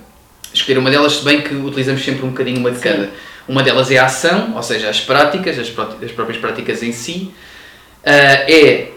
[0.54, 2.84] escolher uma delas, se bem que utilizamos sempre um bocadinho uma de Sim.
[2.84, 3.10] cada.
[3.48, 7.32] Uma delas é a ação, ou seja, as práticas, as, as próprias práticas em si.
[8.04, 8.92] Uh, é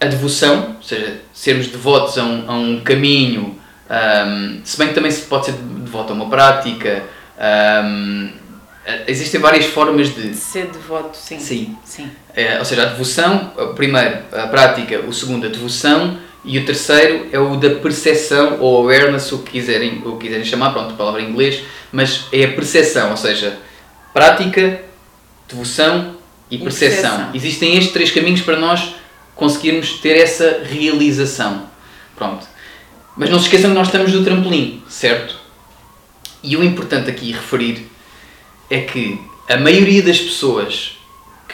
[0.00, 3.58] a devoção, ou seja, sermos devotos a um, a um caminho,
[3.90, 7.04] um, se bem que também se pode ser devoto a uma prática,
[7.38, 8.30] um,
[9.06, 10.34] existem várias formas de.
[10.34, 11.38] Ser devoto, sim.
[11.38, 11.76] Sim.
[11.84, 12.10] sim.
[12.34, 17.28] É, ou seja, a devoção, primeiro a prática, o segundo a devoção E o terceiro
[17.32, 21.22] é o da percepção ou awareness, o que quiserem, o que quiserem chamar, pronto, palavra
[21.22, 23.56] em inglês, mas é a percepção, ou seja,
[24.12, 24.82] prática,
[25.48, 26.16] devoção
[26.50, 27.30] e percepção.
[27.32, 28.94] Existem estes três caminhos para nós
[29.34, 31.66] conseguirmos ter essa realização.
[32.14, 32.46] Pronto.
[33.16, 35.43] Mas não se esqueçam que nós estamos no trampolim, certo?
[36.44, 37.86] E o importante aqui referir
[38.68, 40.98] é que a maioria das pessoas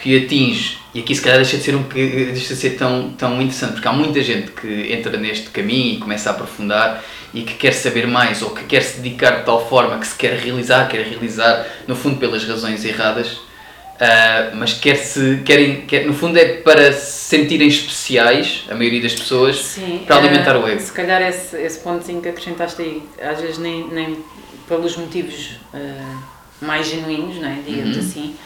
[0.03, 3.35] que atinge, e aqui se calhar deixa de ser, um, deixa de ser tão, tão
[3.35, 7.55] interessante, porque há muita gente que entra neste caminho e começa a aprofundar e que
[7.55, 10.89] quer saber mais ou que quer se dedicar de tal forma que se quer realizar,
[10.89, 13.39] quer realizar, no fundo pelas razões erradas,
[14.01, 19.03] ah, mas quer se, querem, quer, no fundo é para se sentirem especiais, a maioria
[19.03, 20.81] das pessoas, Sim, para alimentar eh, o ego.
[20.81, 24.17] Se calhar esse, esse pontozinho que acrescentaste aí, às vezes nem, nem
[24.71, 26.15] pelos motivos eh,
[26.63, 27.59] mais genuínos, não é?
[27.67, 28.03] digamos Uhum.
[28.03, 28.37] assim,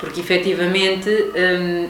[0.00, 1.88] porque efetivamente hum,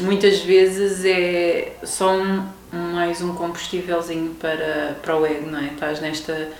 [0.00, 5.68] muitas vezes é só um, um- mais um combustívelzinho para, para o ego, não é?
[5.68, 6.50] Estás nesta,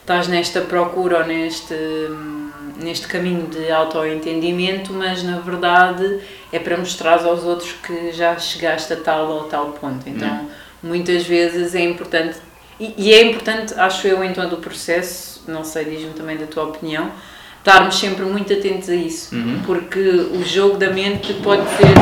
[0.00, 2.50] estás nesta procura ou neste, hum,
[2.82, 6.20] neste caminho de autoentendimento, mas na verdade
[6.52, 10.08] é para mostrar aos outros que já chegaste a tal ou tal ponto.
[10.08, 10.50] Então,
[10.82, 12.38] muitas vezes é importante,
[12.80, 16.46] e, e é importante, acho eu, em todo o processo, não sei, diz-me também da
[16.46, 17.10] tua opinião,
[17.58, 19.62] estarmos sempre muito atentos a isso, Uhum.
[19.64, 21.94] porque o jogo da mente pode ser,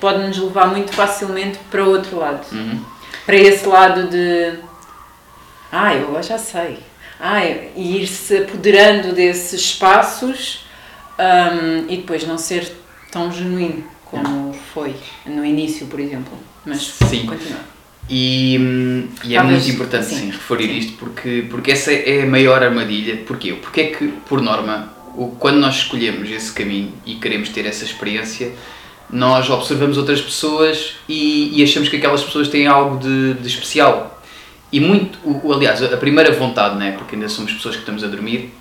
[0.00, 2.80] pode nos levar muito facilmente para o outro lado, Uhum.
[3.24, 4.54] para esse lado de,
[5.72, 6.78] ah, eu já sei,
[7.20, 10.64] ah, e ir-se apoderando desses espaços
[11.18, 12.70] hum, e depois não ser
[13.10, 14.94] tão genuíno como foi
[15.24, 16.36] no início, por exemplo.
[16.64, 17.26] Mas Sim.
[17.26, 17.60] continua.
[18.08, 20.16] E, e é Talvez, muito importante sim.
[20.16, 23.16] sim, referir isto porque, porque essa é a maior armadilha.
[23.26, 23.54] Porquê?
[23.54, 27.84] Porque é que, por norma, o, quando nós escolhemos esse caminho e queremos ter essa
[27.84, 28.52] experiência,
[29.10, 34.22] nós observamos outras pessoas e, e achamos que aquelas pessoas têm algo de, de especial.
[34.72, 38.08] E muito, o, aliás, a primeira vontade, né, porque ainda somos pessoas que estamos a
[38.08, 38.52] dormir,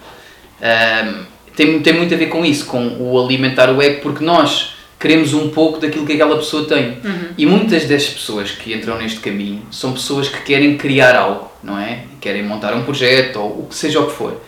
[0.61, 1.23] hum,
[1.55, 5.33] tem, tem muito a ver com isso, com o alimentar o ego, porque nós queremos
[5.33, 6.97] um pouco daquilo que aquela pessoa tem.
[7.37, 11.79] E muitas das pessoas que entram neste caminho são pessoas que querem criar algo, não
[11.79, 12.03] é?
[12.19, 14.41] Querem montar um projeto ou o que seja o que for.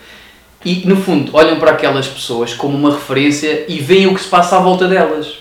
[0.64, 4.28] E no fundo olham para aquelas pessoas como uma referência e veem o que se
[4.28, 5.38] passa à volta delas.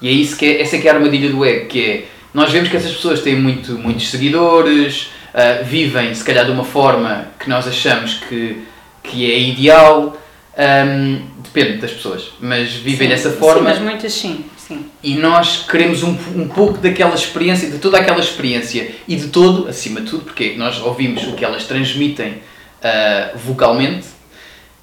[0.00, 2.52] E é isso que é, essa que é a armadilha do ego, que é nós
[2.52, 7.28] vemos que essas pessoas têm muito, muitos seguidores, ah, vivem se calhar de uma forma
[7.38, 8.62] que nós achamos que,
[9.02, 10.16] que é ideal,
[10.56, 11.20] ahm,
[11.52, 14.86] depende das pessoas, mas vivem Sim, dessa sim, forma mas muitas sim, sim.
[15.02, 19.68] e nós queremos um, um pouco daquela experiência, de toda aquela experiência e de todo,
[19.68, 22.34] acima de tudo, porque nós ouvimos o que elas transmitem
[22.82, 24.06] ah, vocalmente,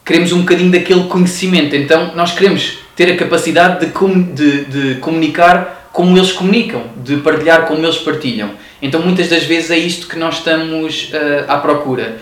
[0.03, 1.75] queremos um bocadinho daquele conhecimento.
[1.75, 7.17] Então nós queremos ter a capacidade de, com- de, de comunicar como eles comunicam, de
[7.17, 8.51] partilhar como eles partilham.
[8.81, 11.11] Então muitas das vezes é isto que nós estamos
[11.47, 12.17] ah, à procura.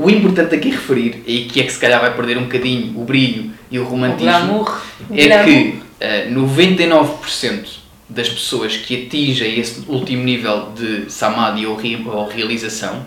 [0.00, 3.04] O importante aqui referir, e que é que se calhar vai perder um bocadinho o
[3.04, 4.82] brilho e o O romantismo, glamour.
[5.14, 5.44] é glamour.
[5.44, 7.66] que eh, 99%
[8.08, 13.04] das pessoas que atingem esse último nível de samadhi ou, re- ou realização,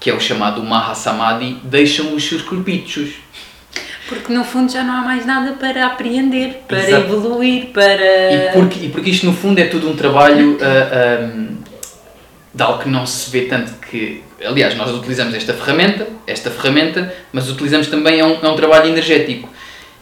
[0.00, 3.10] que é o chamado Mahasamadhi, deixam os seus corpichos.
[4.08, 7.04] Porque no fundo já não há mais nada para apreender, para Exato.
[7.04, 8.32] evoluir, para.
[8.32, 11.56] E, porque, e porque isto no fundo é tudo um trabalho ah, ahm,
[12.52, 14.22] de algo que não se vê tanto que.
[14.44, 18.88] Aliás, nós utilizamos esta ferramenta, esta ferramenta, mas utilizamos também é um, é um trabalho
[18.88, 19.48] energético.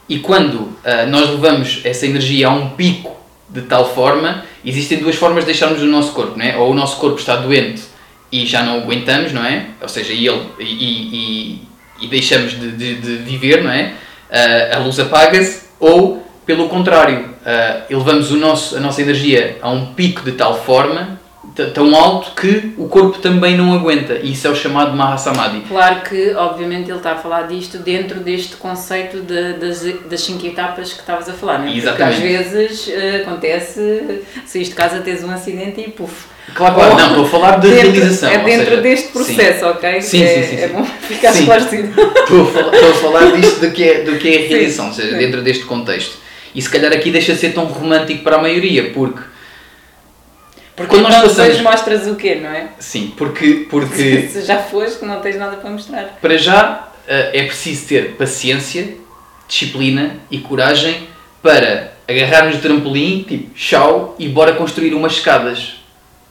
[0.09, 3.17] E quando ah, nós levamos essa energia a um pico
[3.49, 6.57] de tal forma, existem duas formas de deixarmos o nosso corpo, não é?
[6.57, 7.83] Ou o nosso corpo está doente
[8.31, 9.67] e já não aguentamos, não é?
[9.81, 11.63] Ou seja, e, ele, e, e,
[12.03, 13.95] e deixamos de, de, de viver, não é?
[14.31, 19.71] Ah, a luz apaga-se, ou pelo contrário, ah, elevamos o nosso, a nossa energia a
[19.71, 21.19] um pico de tal forma,
[21.67, 24.15] tão alto, que o corpo também não aguenta.
[24.23, 25.61] E isso é o chamado Mahasamadhi.
[25.69, 30.47] Claro que, obviamente, ele está a falar disto dentro deste conceito de- das, das cinco
[30.47, 31.67] etapas que estavas a falar, não é?
[31.67, 32.17] Porque Exatamente.
[32.17, 36.27] às vezes eh, acontece, saís de casa, tens um acidente e puf.
[36.55, 38.31] Claro, claro, não, estou a falar de Dentro- realização.
[38.31, 39.13] É dentro seja, deste sim.
[39.13, 40.01] processo, ok?
[40.01, 40.73] Sim, é, sim, sim, É sim.
[40.75, 41.39] bom ficar Sim.
[41.41, 41.89] esclarecido.
[42.01, 44.49] Estou a falar, estou a falar disto do que é, do que é a Sim,
[44.49, 45.19] realização, ou seja, sim.
[45.19, 46.17] dentro deste contexto.
[46.55, 49.21] E se calhar aqui deixa de ser tão romântico para a maioria, porque.
[50.79, 52.69] Porque Quando nós então passamos- depois mostras o quê, não é?
[52.79, 56.19] Sim, porque, porque Se já foste, não tens nada para mostrar.
[56.23, 58.97] para já eh, é preciso ter paciência,
[59.47, 61.09] disciplina e coragem
[61.43, 65.75] para agarrar-nos de trampolim, tipo, tchau, e bora construir umas escadas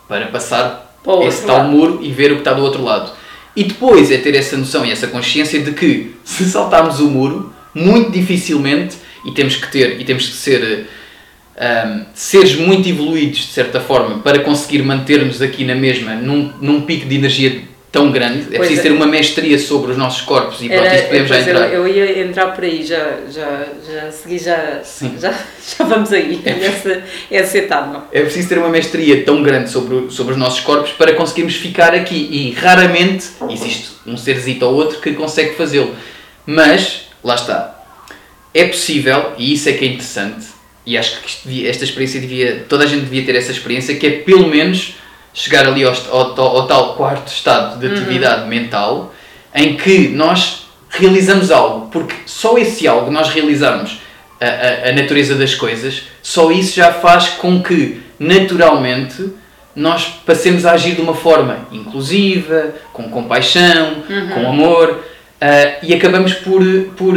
[0.07, 1.69] para passar o esse tal lado.
[1.69, 3.11] muro e ver o que está do outro lado.
[3.55, 7.53] E depois é ter essa noção e essa consciência de que se saltarmos o muro,
[7.73, 10.87] muito dificilmente, e temos que ter, e temos que ser
[11.59, 16.81] um, seres muito evoluídos, de certa forma, para conseguir manter-nos aqui na mesma, num, num
[16.81, 18.41] pico de energia tão grande.
[18.53, 18.83] É Pois preciso é.
[18.83, 21.53] ter uma mestria sobre os nossos corpos e pronto, Era- isto podemos já pois eu-
[21.55, 21.73] entrar.
[21.73, 24.81] Eu, ia entrar por aí, já, já, já segui, já,
[25.19, 25.31] já,
[25.77, 28.05] já vamos aí, essa, essa etapa.
[28.11, 31.95] É preciso ter uma mestria tão grande sobre, sobre os nossos corpos para conseguirmos ficar
[31.95, 32.27] aqui.
[32.31, 35.95] E raramente existe um serzito ou outro que consegue fazê-lo.
[36.45, 37.83] Mas, lá está.
[38.53, 40.45] É possível, e isso é que é interessante,
[40.87, 42.65] e acho que devia- esta experiência devia.
[42.67, 44.95] toda a gente devia ter essa experiência, que é pelo menos
[45.33, 49.13] chegar ali ao, ao, tal- ao tal quarto estado de atividade mental
[49.53, 53.99] em que nós realizamos algo, porque só esse algo nós realizarmos
[54.39, 59.29] a, a, a natureza das coisas, só isso já faz com que naturalmente
[59.75, 65.03] nós passemos a agir de uma forma inclusiva, com compaixão, com amor.
[65.39, 66.63] ah, e acabamos por,
[66.95, 67.13] por.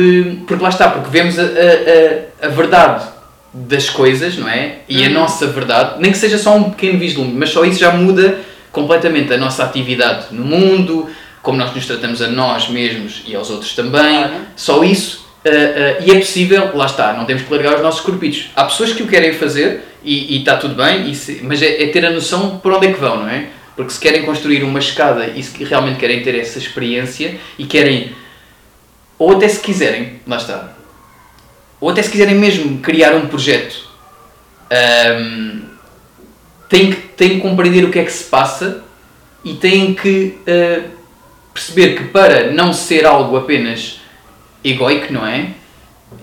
[0.46, 3.04] Porque lá está, porque vemos a, a, a, a verdade
[3.53, 4.79] das coisas, não é?
[4.89, 7.91] E a nossa verdade, nem que seja só um pequeno vislumbre, mas só isso já
[7.93, 8.39] muda
[8.71, 11.09] completamente a nossa atividade no mundo,
[11.43, 14.01] como nós nos tratamos a nós mesmos e aos outros também.
[14.19, 14.33] Claro.
[14.57, 15.27] Só isso.
[15.45, 18.51] ah, ah, e é possível, lá está, não temos que largar os nossos corpitos.
[18.55, 22.05] Há pessoas que o querem fazer e está tudo bem, se- mas é, é ter
[22.07, 23.47] a noção por onde é que vão, não é?
[23.75, 28.13] Porque se querem construir uma escada e se realmente querem ter essa experiência e querem,
[29.19, 30.73] ou até se quiserem, lá está,
[31.81, 33.88] ou até se quiserem mesmo criar um projeto,
[34.71, 35.61] ahm,
[36.69, 38.83] têm, que, têm que compreender o que é que se passa
[39.45, 40.83] e têm que ah,
[41.55, 44.01] perceber que para não ser algo apenas
[44.64, 45.51] egoico, não é?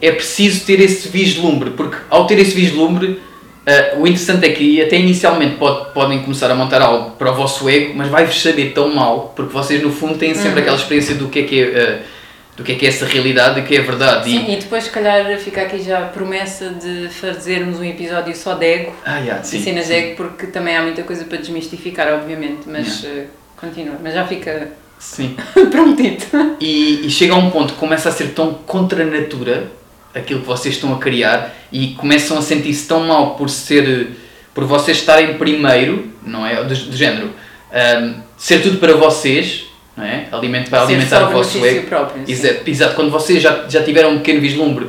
[0.02, 3.20] É preciso ter esse vislumbre, porque ao ter esse vislumbre,
[3.66, 7.36] ah, o interessante é que até inicialmente pode- podem começar a montar algo para o
[7.36, 11.16] vosso ego, mas vai-vos saber tão mal, porque vocês no fundo têm sempre aquela experiência
[11.16, 12.17] do que é que é, ah,
[12.58, 14.30] do que é, que é essa realidade, do que é a verdade.
[14.30, 18.56] Sim, e depois se calhar fica aqui já a promessa de fazermos um episódio só
[18.56, 19.94] de ego, Ah, yeah, de sim, cenas sim.
[19.94, 24.26] de ego, porque também há muita coisa para desmistificar, obviamente, mas eh, continua, mas já
[24.26, 25.38] fica Sim.
[25.70, 26.26] prometido.
[26.60, 29.72] E, e chega a um ponto que começa a ser tão contra a natura
[30.16, 34.08] aquilo que vocês estão a criar e começam a sentir-se tão mal por ser
[34.52, 36.56] por vocês estarem primeiro, não é?
[36.64, 37.30] Do, do género,
[37.72, 39.67] ahm, ser tudo para vocês,
[39.98, 40.28] não é?
[40.32, 41.88] Alimento para Ser alimentar o vosso ego.
[41.88, 42.32] próprio, sim.
[42.32, 44.88] Exato, exato, quando vocês já, já tiveram um pequeno vislumbre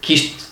[0.00, 0.44] que isto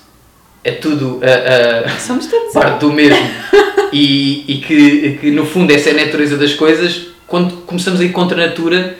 [0.64, 3.16] é tudo ah, Somos todos parte do mesmo
[3.92, 8.04] e, e que, que no fundo essa é a natureza das coisas, quando começamos a
[8.04, 8.96] ir contra a natura,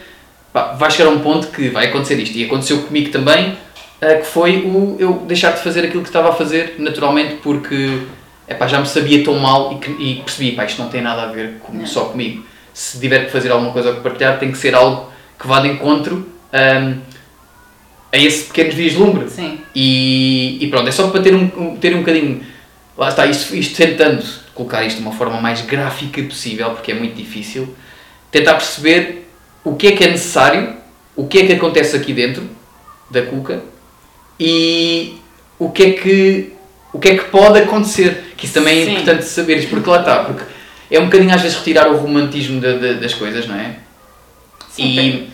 [0.53, 2.37] pá, vai chegar a um ponto que vai acontecer isto.
[2.37, 3.57] E aconteceu comigo também,
[4.01, 7.99] eh, que foi o eu deixar de fazer aquilo que estava a fazer naturalmente porque
[8.49, 11.23] epá, já me sabia tão mal e, que- e percebi, pá, isto não tem nada
[11.23, 12.45] a ver com- só comigo.
[12.75, 15.61] Se tiver que fazer alguma coisa ou que partilhar, tem que ser algo que vá
[15.61, 16.99] de encontro ahm,
[18.13, 19.29] a esse pequeno vislumbre.
[19.29, 19.61] Sim.
[19.75, 22.43] E, e pronto, é só para ter um, um- ter um bocadinho.
[22.97, 24.23] Lá está, isto, isto tentando
[24.55, 27.75] colocar isto de uma forma mais gráfica possível, porque é muito difícil,
[28.31, 29.27] tentar perceber
[29.65, 30.75] o que é que é necessário,
[31.17, 32.43] o que é que acontece aqui dentro
[33.11, 33.63] da cuca
[34.39, 35.15] e
[35.59, 36.53] o que é que,
[36.93, 38.35] o que, é que pode acontecer.
[38.37, 38.93] Que isso também é Sim.
[38.93, 40.43] importante saberes, porque lá está, porque
[40.95, 43.77] é um bocadinho às vezes retirar o romantismo da- da- das coisas, não é?
[44.71, 45.33] Sim, e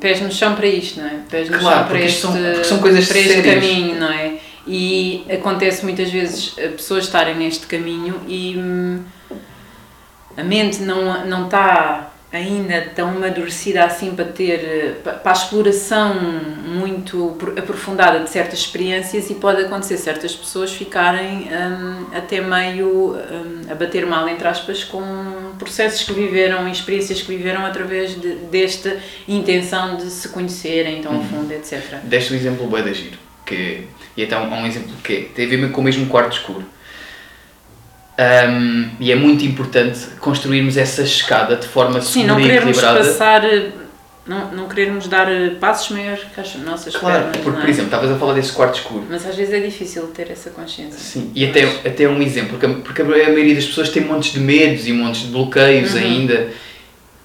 [0.00, 1.14] Pés no chão para isto, não é?
[1.30, 3.54] Pés no Claro, chão para este, isto são- são coisas para este sérias.
[3.54, 4.34] caminho, não é?
[4.66, 9.00] E acontece muitas vezes pessoas estarem neste caminho e hum,
[10.36, 15.34] a mente não, não está ainda tão amadurecida assim para ter eh, pa- para a
[15.34, 16.14] exploração
[16.66, 23.14] muito pro- aprofundada de certas experiências e pode acontecer certas pessoas ficarem hum, até meio
[23.14, 25.02] hum, a bater mal entre aspas com
[25.58, 28.96] processos que viveram experiências que viveram através de- desta
[29.28, 33.84] intenção de se conhecerem tão a fundo etc Deste um exemplo bem da giro, que,
[34.16, 36.64] e até um, um exemplo que tem a ver com o mesmo quarto escuro.
[38.18, 42.98] Ahm, e é muito importante construirmos essa escada de forma sim segura e equilibrada.
[43.00, 43.68] passar eh,
[44.26, 47.60] não, não querermos dar eh, passos maiores que as nossas Claro, pernas porque não é?
[47.60, 49.04] por exemplo, estavas a falar desse quarto escuro.
[49.10, 52.64] mas às vezes é difícil ter essa consciência Sim, e até, até um exemplo, porque,
[52.64, 56.00] a- porque a maioria das pessoas tem montes de medos e montes de bloqueios Uhum.
[56.00, 56.48] ainda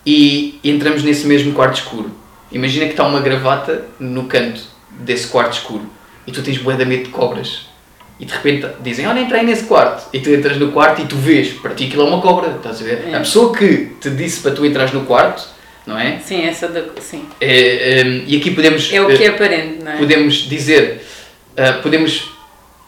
[0.06, 2.12] e entramos nesse mesmo quarto escuro.
[2.52, 4.62] Imagina que está uma gravata no canto
[5.00, 5.90] desse quarto escuro
[6.28, 7.71] e tu tens de medo de cobras
[8.22, 11.16] e de repente dizem, olha, entrei nesse quarto e tu entras no quarto e tu
[11.16, 13.08] vês, para ti aquilo é uma cobra, estás a ver?
[13.08, 13.16] É.
[13.16, 15.44] A pessoa que te disse para tu entrares no quarto,
[15.88, 16.20] não é?
[16.24, 19.84] sim essa da, sim É, é, e aqui podemos é o eh, que é aparente
[19.84, 21.04] não é podemos dizer,
[21.58, 22.30] ah, podemos.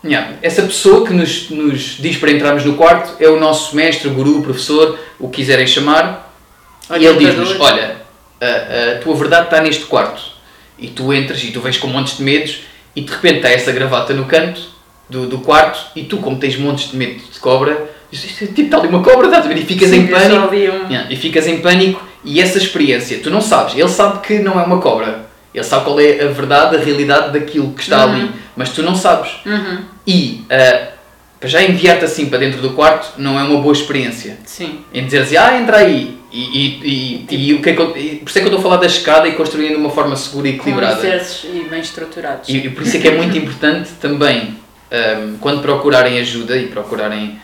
[0.04, 4.10] Nha, essa pessoa que nos, nos diz para entrarmos no quarto é o nosso mestre,
[4.10, 6.32] guru, professor, o que quiserem chamar,
[6.92, 7.58] e ele diz-nos.
[7.60, 7.96] Olha,
[8.40, 10.22] a, a tua verdade está neste quarto.
[10.78, 12.60] E tu entras e tu vens com montes de medos,
[12.94, 14.73] e de repente está essa gravata no canto,
[15.10, 18.48] do, do quarto e tu, como tens montes de medo de cobra, dizes, "Isto é
[18.48, 19.58] tipo, está ali uma cobra, estás a ver?
[19.58, 20.48] E ficas Sim, em pânico.
[20.48, 20.54] um-
[20.90, 24.60] Yeah, e ficas em pânico e essa experiência, tu não sabes, ele sabe que não
[24.60, 28.14] é uma cobra, ele sabe qual é a verdade, a realidade daquilo que está Uhum.
[28.14, 29.32] ali, mas tu não sabes.
[29.46, 29.80] Uhum.
[30.08, 30.44] E
[31.40, 34.38] para já enviar-te assim para dentro do quarto não é uma boa experiência.
[34.46, 34.80] Sim.
[34.94, 36.18] Em dizer assim, ah, entra aí.
[36.32, 38.58] E, e, e, e o que é que eu- por isso é que eu estou
[38.60, 40.94] a falar da escada e construindo de uma forma segura e Com equilibrada.
[40.96, 42.50] alicerces e bem estruturados.
[42.50, 44.56] E, e por isso é que é muito importante também,
[44.94, 47.40] ahm, quando procurarem ajuda e procurarem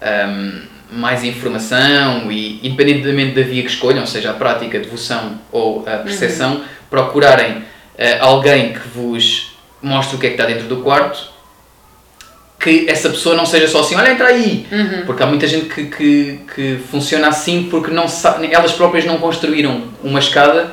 [0.00, 5.84] ahm, mais informação e independentemente da via que escolham, seja a prática, a devoção ou
[5.86, 7.64] a percepção, procurarem
[7.98, 11.34] ah, alguém que vos mostre o que é que está dentro do quarto,
[12.58, 14.66] que essa pessoa não seja só assim, olha, entra aí.
[14.72, 15.02] Uhum.
[15.04, 19.18] Porque há muita gente que, que, que funciona assim porque não sabe, elas próprias não
[19.18, 20.72] construíram uma escada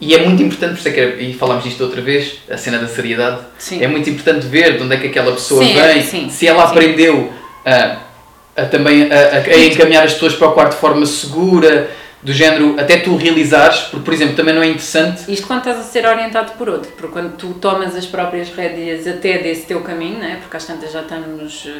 [0.00, 2.56] e é muito importante, por isso é que, era- e falámos disto outra vez, a
[2.56, 3.82] cena da seriedade, Sim.
[3.82, 6.64] é muito importante ver de onde é que aquela pessoa Sim, vem, sim, se ela
[6.64, 7.32] aprendeu
[7.64, 7.96] a,
[8.56, 11.90] a também a, a- encaminhar as pessoas para o quarto de forma segura,
[12.22, 15.78] do género, até tu realizares, porque por exemplo também não é interessante Isto quando estás
[15.78, 19.80] a ser orientado por outro, porque quando tu tomas as próprias rédeas até desse teu
[19.82, 20.38] caminho, né?
[20.40, 21.70] porque às tantas já estamos eh,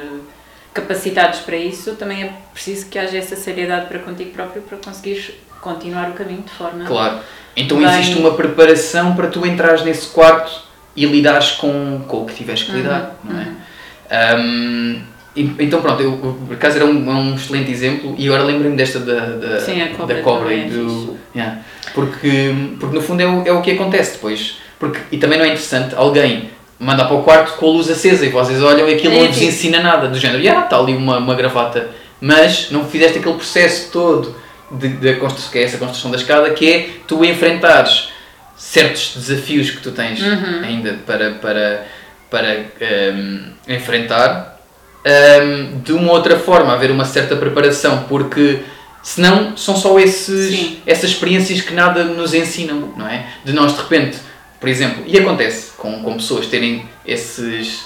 [0.77, 5.33] capacitados para isso, também é preciso que haja essa seriedade para contigo próprio para conseguires
[5.61, 6.85] continuar o caminho de forma.
[6.85, 7.19] Claro.
[7.57, 10.53] Então Bem- existe uma preparação para tu entrares nesse quarto
[10.95, 14.37] e lidares com, com o que tiveres que lidar, Uhum, não é?
[14.39, 15.03] Um,
[15.35, 16.13] e- então pronto, eu,
[16.47, 19.83] por acaso era um, é um excelente exemplo e agora lembrei-me desta da, da, Sim,
[19.83, 20.89] a cobra da cobra e é do.
[20.91, 21.17] fixe.
[21.35, 21.59] Yeah.
[21.93, 24.59] porque, porque no fundo é o, é o que acontece depois.
[24.79, 28.25] Porque, e também não é interessante alguém mandar para o quarto com a luz acesa
[28.27, 30.77] e vocês olham e aquilo É não vos tipo- ensina nada, do género, yeah, está
[30.79, 31.89] ali uma, uma gravata,
[32.21, 34.35] mas não fizeste aquele processo todo
[34.71, 38.09] de, de construção, que é essa construção da escada, que é tu enfrentares
[38.57, 40.61] certos desafios que tu tens Uhum.
[40.65, 41.87] ainda para, para,
[42.31, 44.59] para ehm, enfrentar
[45.05, 48.61] ehm, de uma outra forma, haver uma certa preparação, porque
[49.03, 50.79] senão são só esses, Sim.
[50.87, 53.27] essas experiências que nada nos ensinam, não é?
[53.45, 54.19] De nós de repente,
[54.61, 57.85] por exemplo, e acontece com, com pessoas terem esses,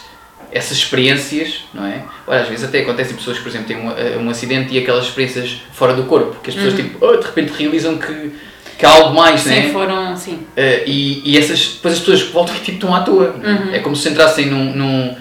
[0.53, 2.03] essas experiências, não é?
[2.27, 4.75] Olha, às vezes até acontece em pessoas que, por exemplo, têm um, eh, um acidente
[4.75, 8.33] e aquelas experiências fora do corpo, que as pessoas tipo, oh, de repente realizam que,
[8.79, 9.63] que há algo mais, não é?
[9.63, 10.35] Sim, foram, sim.
[10.35, 13.35] Uh, e, e essas, depois as pessoas voltam e tipo, estão à toa.
[13.37, 13.75] Uhum.
[13.75, 15.17] É como se entrassem num, num,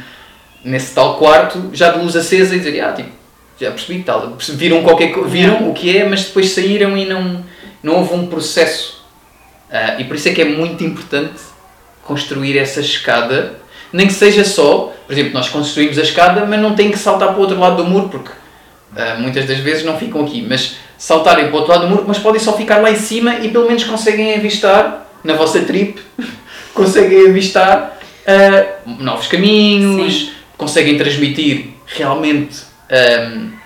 [0.64, 3.10] nesse tal quarto, já de luz acesa e dizer, ah, tipo,
[3.60, 5.68] já percebi, tal, viram, qualquer, viram Yeah.
[5.68, 7.44] o que é, mas depois saíram e não,
[7.84, 8.99] não houve um processo.
[9.70, 11.40] Uh, e por isso é que é muito importante
[12.04, 13.60] construir essa escada,
[13.94, 17.30] nem que seja só, por exemplo, nós construímos a escada, mas não tem que saltar
[17.30, 20.78] para o outro lado do muro, porque uh, muitas das vezes não ficam aqui, mas
[20.98, 23.50] saltarem para o outro lado do muro, mas podem só ficar lá em cima e
[23.50, 26.02] pelo menos conseguem avistar, na vossa trip,
[26.74, 30.32] conseguem avistar uh, novos caminhos, Sim.
[30.58, 33.59] conseguem transmitir realmente um,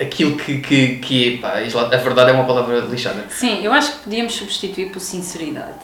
[0.00, 1.54] aquilo que, que, que pá,
[1.92, 3.24] a verdade é uma palavra lixada.
[3.30, 5.74] Sim, eu acho que podíamos substituir por sinceridade.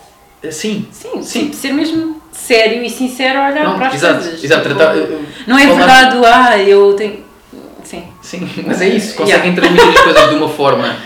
[0.42, 1.52] Uh, Sim, Sim, Sim.
[1.52, 4.44] ser mesmo sério e sincero olhar Pronto, para as exato, coisas.
[4.44, 5.76] exato, tipo, tratar- uh, não é falar-
[6.10, 7.24] verdade, ah, eu tenho.
[7.84, 8.04] Sim.
[8.22, 10.96] Sim, mas é isso, conseguem transmitir as coisas de uma forma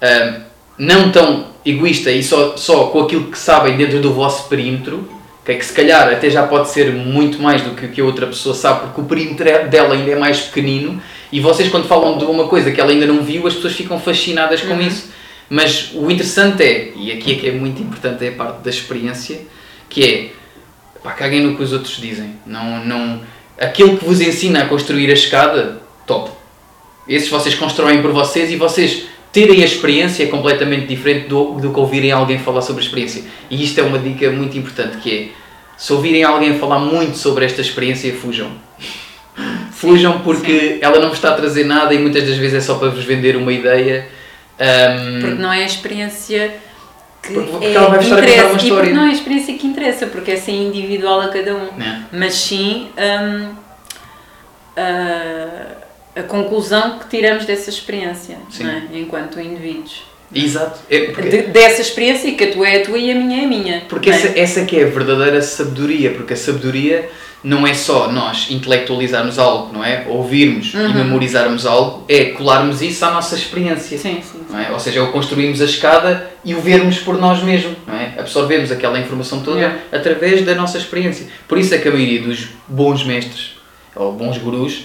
[0.00, 0.40] ahm,
[0.78, 5.08] não tão egoísta e só, só com aquilo que sabem dentro do vosso perímetro,
[5.44, 8.04] que é que se calhar até já pode ser muito mais do que que a
[8.04, 11.00] outra pessoa sabe, porque o perímetro é- dela ainda é mais pequenino
[11.32, 13.98] e vocês quando falam de uma coisa que ela ainda não viu, as pessoas ficam
[14.00, 14.80] fascinadas com Uhum.
[14.80, 15.10] isso.
[15.48, 18.70] Mas o interessante é, e aqui é que é muito importante, é a parte da
[18.70, 19.40] experiência,
[19.88, 20.30] que é
[21.02, 22.36] pá, caguem no que os outros dizem.
[22.46, 23.20] Não, não,
[23.58, 26.30] aquilo que vos ensina a construir a escada, top.
[27.08, 31.72] Esses vocês constroem por vocês e vocês terem a experiência é completamente diferente do, do
[31.72, 33.24] que ouvirem alguém falar sobre a experiência.
[33.50, 35.28] E isto é uma dica muito importante que é,
[35.76, 38.52] se ouvirem alguém falar muito sobre esta experiência, fujam.
[39.80, 42.74] Fujam porque ela não vos está a trazer nada e muitas das vezes é só
[42.76, 44.06] para vos vender uma ideia.
[44.58, 46.52] Ahm, Porque não é a experiência
[47.22, 48.92] que Porque- porque é, ela vai estar a contar uma E porque história.
[48.94, 51.72] não é a experiência que interessa, porque é assim individual a cada um.
[51.76, 52.04] né?
[52.12, 53.54] Mas sim hum,
[54.76, 58.66] a, a conclusão que tiramos dessa experiência, Sim.
[58.68, 58.82] é?
[58.98, 60.04] enquanto indivíduos.
[60.34, 60.78] Exato.
[60.88, 63.44] É porque- De- dessa experiência que a tua é a tua e a minha é
[63.44, 63.82] a minha.
[63.88, 64.12] Porque é?
[64.14, 67.10] essa, essa que é a verdadeira sabedoria, porque a sabedoria
[67.42, 70.04] não é só nós intelectualizarmos algo, não é?
[70.08, 70.94] Ouvirmos e Uhum.
[70.94, 73.96] memorizarmos algo, é colarmos isso à nossa experiência.
[73.98, 74.40] Sim, sim.
[74.50, 74.70] Não é?
[74.72, 78.14] Ou seja, é o construirmos a escada e o vermos por nós mesmos, não é?
[78.18, 79.78] Absorvemos aquela informação toda Yeah.
[79.92, 81.26] através da nossa experiência.
[81.48, 83.52] Por isso é que a maioria dos bons mestres,
[83.96, 84.84] ou bons gurus,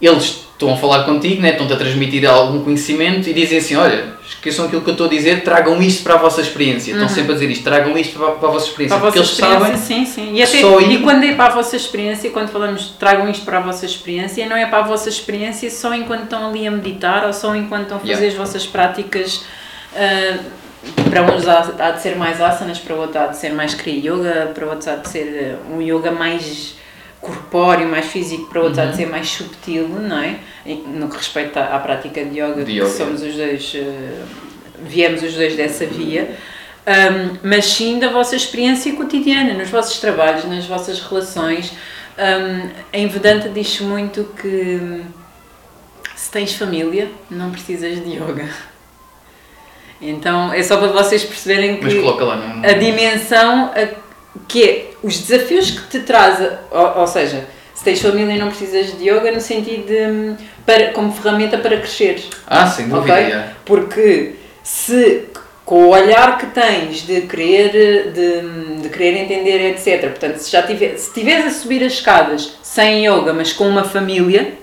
[0.00, 1.50] eles estão a falar contigo, né?
[1.52, 5.10] estão-te a transmitir algum conhecimento e dizem assim: olha, esqueçam aquilo que eu estou a
[5.10, 6.90] dizer, tragam isto para a vossa experiência.
[6.92, 7.14] Estão Uhum.
[7.14, 8.96] sempre a dizer isto, tragam isto para, para a vossa experiência.
[8.98, 10.06] Para a porque vossa eles experiência, sabem.
[10.06, 10.34] sim, sim.
[10.34, 13.58] E, até, só e quando é para a vossa experiência, quando falamos tragam isto para
[13.58, 17.24] a vossa experiência, não é para a vossa experiência só enquanto estão ali a meditar
[17.26, 18.28] ou só enquanto estão a fazer Yeah.
[18.28, 19.44] as vossas práticas.
[19.96, 20.38] ah,
[21.10, 24.12] para uns há, há de ser mais asanas, para outros há de ser mais Kriya
[24.12, 26.74] Yoga, para outros há de ser ah, um yoga mais
[27.20, 28.90] corpóreo, mais físico, para outros há Uhum.
[28.90, 30.36] de ser mais subtil, não é?
[30.86, 32.86] No que respeita à, à prática de yoga, De yoga.
[32.88, 34.24] somos os dois, ah,
[34.82, 36.36] viemos os dois dessa via.
[36.86, 41.72] Um, mas sim da vossa experiência cotidiana, nos vossos trabalhos, nas vossas relações.
[42.18, 45.02] Um, em Vedanta diz muito que hum,
[46.16, 48.48] se tens família, não precisas de yoga.
[50.00, 51.86] Então é só para vocês perceberem que
[52.64, 54.07] a dimensão a-
[54.46, 58.48] que é os desafios que te traz, ou, ou seja, se tens família e não
[58.48, 60.36] precisas de yoga no sentido de hum,
[60.66, 62.22] para, como ferramenta para crescer.
[62.46, 63.14] Ah, sem dúvida.
[63.14, 63.24] Ok?
[63.24, 63.52] yeah.
[63.64, 65.24] Porque se
[65.68, 70.08] com o olhar que tens de querer, de, de querer entender, etc.
[70.08, 73.84] Portanto, se já tiver, se estiveres a subir as escadas sem yoga, mas com uma
[73.84, 74.54] família,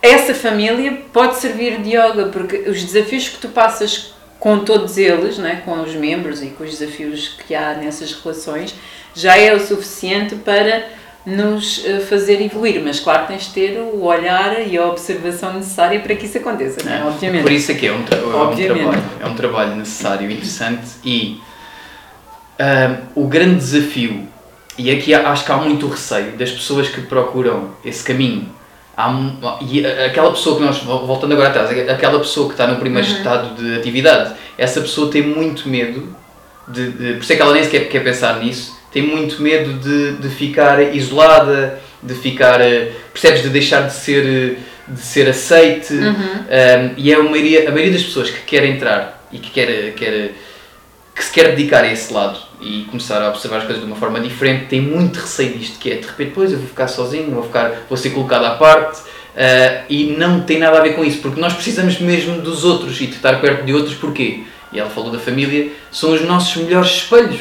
[0.00, 5.38] essa família pode servir de yoga, porque os desafios que tu passas com todos eles,
[5.38, 8.74] né, com os membros e com os desafios que há nessas relações,
[9.14, 10.88] já é o suficiente para
[11.26, 12.80] nos eh, fazer evoluir.
[12.82, 16.38] Mas claro que tens de ter o olhar e a observação necessária para que isso
[16.38, 16.98] aconteça, não é?
[17.00, 17.42] É, Obviamente.
[17.42, 18.78] Por isso é que é um, tra- é um Obviamente.
[18.82, 19.02] trabalho.
[19.20, 21.38] É um trabalho necessário, interessante e
[22.58, 24.26] ahm, o grande desafio,
[24.78, 28.48] e aqui acho que há muito receio das pessoas que procuram esse caminho.
[29.04, 32.76] Há, e aquela pessoa que nós, vol- voltando agora atrás, aquela pessoa que está no
[32.76, 33.14] primeiro Uhum.
[33.16, 36.14] estado de atividade, essa pessoa tem muito medo,
[36.68, 39.72] de, de, por isso é que ela nem sequer quer pensar nisso, tem muito medo
[39.74, 44.56] de, de ficar isolada, de ficar, eh, percebes, de deixar de ser, eh,
[44.88, 45.92] de ser aceite.
[45.94, 46.14] Uhum.
[46.14, 49.92] Um, e é a maioria, a maioria das pessoas que quer entrar e que quer,
[49.94, 50.32] quer
[51.14, 53.96] que se quer dedicar a esse lado e começar a observar as coisas de uma
[53.96, 54.66] forma diferente.
[54.66, 57.72] Tem muito receio disto que é de repente depois eu vou ficar sozinho vou ficar
[57.88, 61.40] vou ser colocado à parte uh, e não tem nada a ver com isso porque
[61.40, 63.94] nós precisamos mesmo dos outros e de estar perto de outros.
[63.94, 64.44] Porquê?
[64.72, 65.72] E ela falou da família.
[65.90, 67.40] São os nossos melhores espelhos.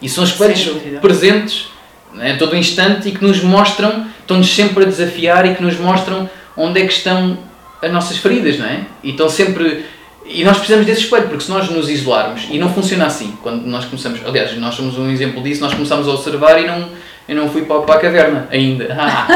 [0.00, 0.66] E são espelhos
[1.00, 1.68] presentes
[2.14, 5.76] né, a todo instante e que nos mostram estão-nos sempre a desafiar e que nos
[5.76, 7.38] mostram onde é que estão
[7.82, 8.84] as nossas feridas, não é?
[9.02, 9.84] E estão sempre.
[10.32, 13.66] E nós precisamos desse espelho, porque se nós nos isolarmos, e não funciona assim, quando
[13.66, 14.24] nós começamos.
[14.24, 16.88] Aliás, nós somos um exemplo disso, nós começamos a observar e não,
[17.28, 18.96] eu não fui para, para a caverna ainda.
[18.96, 19.26] Ah.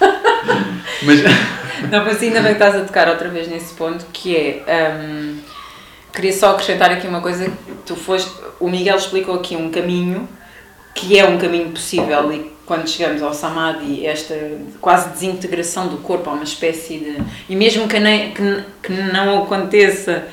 [1.02, 1.22] Mas.
[1.90, 4.92] Não, mas ainda bem que estás a tocar outra vez nesse ponto, que é.
[4.94, 5.38] hum,
[6.12, 7.50] queria só acrescentar aqui uma coisa.
[7.86, 8.30] Tu foste.
[8.60, 10.28] O Miguel explicou aqui um caminho
[10.94, 14.32] que é um caminho possível e quando chegamos ao Samadhi, esta
[14.80, 17.16] quase desintegração do corpo, há uma espécie de.
[17.48, 20.28] E mesmo que, nem, que, que não aconteça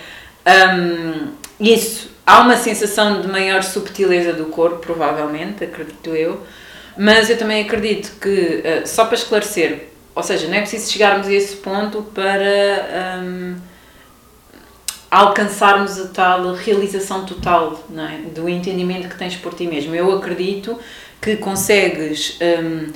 [0.45, 1.29] hum,
[1.59, 6.45] isso, há uma sensação de maior subtileza do corpo, provavelmente, acredito eu.
[6.95, 11.25] Mas eu também acredito que, eh, só para esclarecer, ou seja, não é preciso chegarmos
[11.25, 13.55] a esse ponto para hum,
[15.09, 18.29] alcançarmos a tal realização total é?
[18.29, 19.95] do entendimento que tens por ti mesmo.
[19.95, 20.77] Eu acredito
[21.21, 22.91] que consegues hum,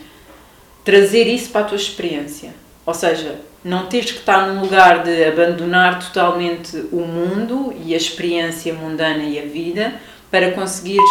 [0.84, 2.54] trazer isso para a tua experiência.
[2.86, 7.98] Ou seja, não tens que estar num lugar de abandonar totalmente o mundo e a
[7.98, 9.94] experiência mundana e a vida
[10.30, 11.10] para conseguires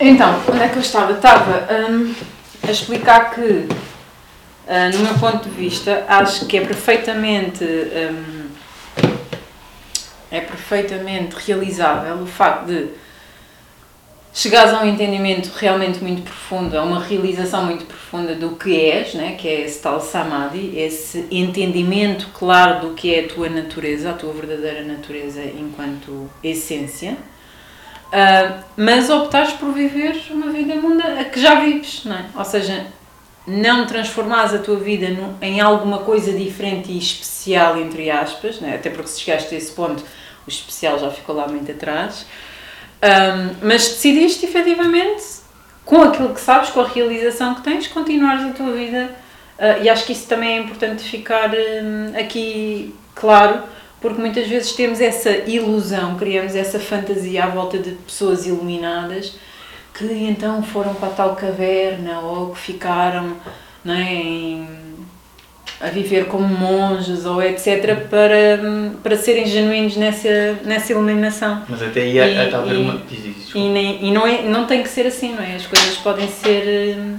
[0.00, 1.12] então, onde é que eu estava?
[1.12, 2.14] Estava hum,
[2.66, 3.66] a explicar que,
[4.68, 7.64] ah, no meu ponto de vista, acho que é perfeitamente.
[7.64, 8.42] hum,
[10.30, 12.88] é perfeitamente realizável o facto de
[14.32, 19.14] chegares a um entendimento realmente muito profundo, a uma realização muito profunda do que és,
[19.14, 19.36] né?
[19.38, 24.14] que é esse tal samadhi, esse entendimento claro do que é a tua natureza, a
[24.14, 27.16] tua verdadeira natureza enquanto essência.
[28.12, 32.24] Uh, mas optares por viver uma vida mundana que já vives, não é?
[32.36, 32.86] Ou seja,
[33.46, 38.68] não transformares a tua vida num- em alguma coisa diferente e especial, entre aspas, não
[38.68, 38.74] é?
[38.76, 40.04] até porque se chegaste a esse ponto,
[40.46, 42.26] o especial já ficou lá muito atrás.
[43.02, 45.22] Um, mas decidiste efetivamente,
[45.84, 49.10] com aquilo que sabes, com a realização que tens, continuares a tua vida.
[49.58, 53.62] Uh, e acho que isso também é importante ficar um, aqui claro,
[54.00, 59.34] porque muitas vezes temos essa ilusão, criamos essa fantasia à volta de pessoas iluminadas
[59.94, 63.36] que então foram para tal caverna ou que ficaram
[63.84, 64.68] não é, em-
[65.82, 68.06] a viver como monges ou etc.
[68.08, 68.60] para,
[69.02, 71.62] para serem genuínos nessa, nessa iluminação.
[71.68, 73.02] Mas até aí E- está a haver uma.
[73.10, 73.50] Diz.
[73.54, 75.56] E, nem, e não, é, não tem que ser assim, não é?
[75.56, 77.18] As coisas podem ser hum,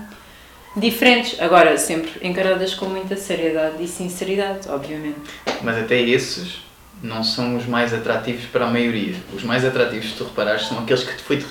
[0.78, 1.40] diferentes.
[1.42, 5.20] Agora, sempre encaradas com muita seriedade e sinceridade, obviamente.
[5.62, 6.62] Mas até esses
[7.02, 9.16] não são os mais atrativos para a maioria.
[9.34, 11.44] Os mais atrativos, se tu reparares, são aqueles que te foi.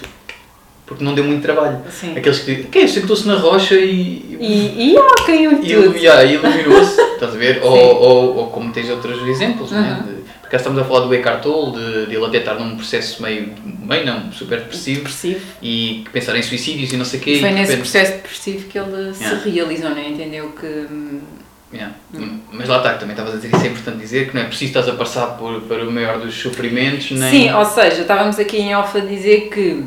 [0.93, 1.81] Porque não deu muito trabalho.
[1.91, 2.17] Sim.
[2.17, 4.37] Aqueles que quem sentou-se na rocha e.
[4.41, 5.97] E, e ah, caiu e, tudo.
[5.97, 7.61] e, yeah, e iluminou-se, estás a ver?
[7.63, 10.01] Ou, ou, ou como tens outros exemplos, né?
[10.01, 10.15] Uhum.
[10.17, 13.23] De, porque estamos a falar do Eckhart Tolle, de, de ele até estar num processo
[13.23, 15.41] meio, meio não, super depressivo Depressivo.
[15.63, 17.39] e pensar em suicídios e não sei o quê.
[17.41, 19.41] Foi nesse repente- processo depressivo que ele Yeah.
[19.41, 20.09] se realizou, né?
[20.09, 21.21] entendeu que hum,
[21.73, 21.95] Yeah.
[22.53, 24.45] Mas lá está, que também estavas a dizer, isso é importante dizer, que não é
[24.45, 27.31] preciso estás a passar por, para o maior dos sofrimentos, nem...
[27.31, 29.83] Sim, ou seja, estávamos aqui em off a dizer que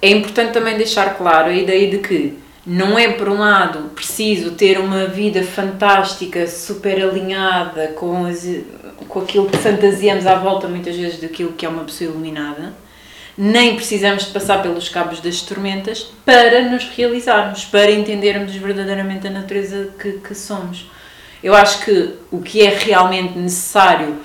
[0.00, 4.50] é importante também deixar claro a ideia de que não é, por um lado, preciso
[4.52, 8.44] ter uma vida fantástica, super alinhada com, as,
[9.08, 12.74] com aquilo que fantasiamos à volta muitas vezes daquilo que é uma pessoa iluminada,
[13.38, 19.30] nem precisamos de passar pelos cabos das tormentas para nos realizarmos, para entendermos verdadeiramente a
[19.30, 20.90] natureza que, que somos.
[21.42, 24.16] Eu acho que o que é realmente necessário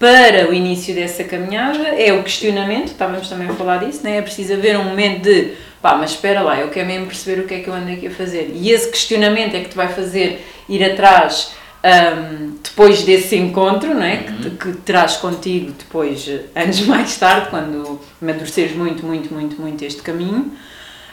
[0.00, 4.16] para o início dessa caminhada é o questionamento, estávamos também a falar disso, né?
[4.16, 7.46] é preciso haver um momento de pá, mas espera lá, eu quero mesmo perceber o
[7.46, 8.50] que é que eu ando aqui a fazer.
[8.54, 11.52] E esse questionamento é que te vai fazer ir atrás
[11.84, 14.16] hum, depois desse encontro, não é?
[14.18, 16.26] que, te- que terás contigo depois,
[16.56, 20.50] anos mais tarde, quando amadureceres muito, muito, muito, muito este caminho.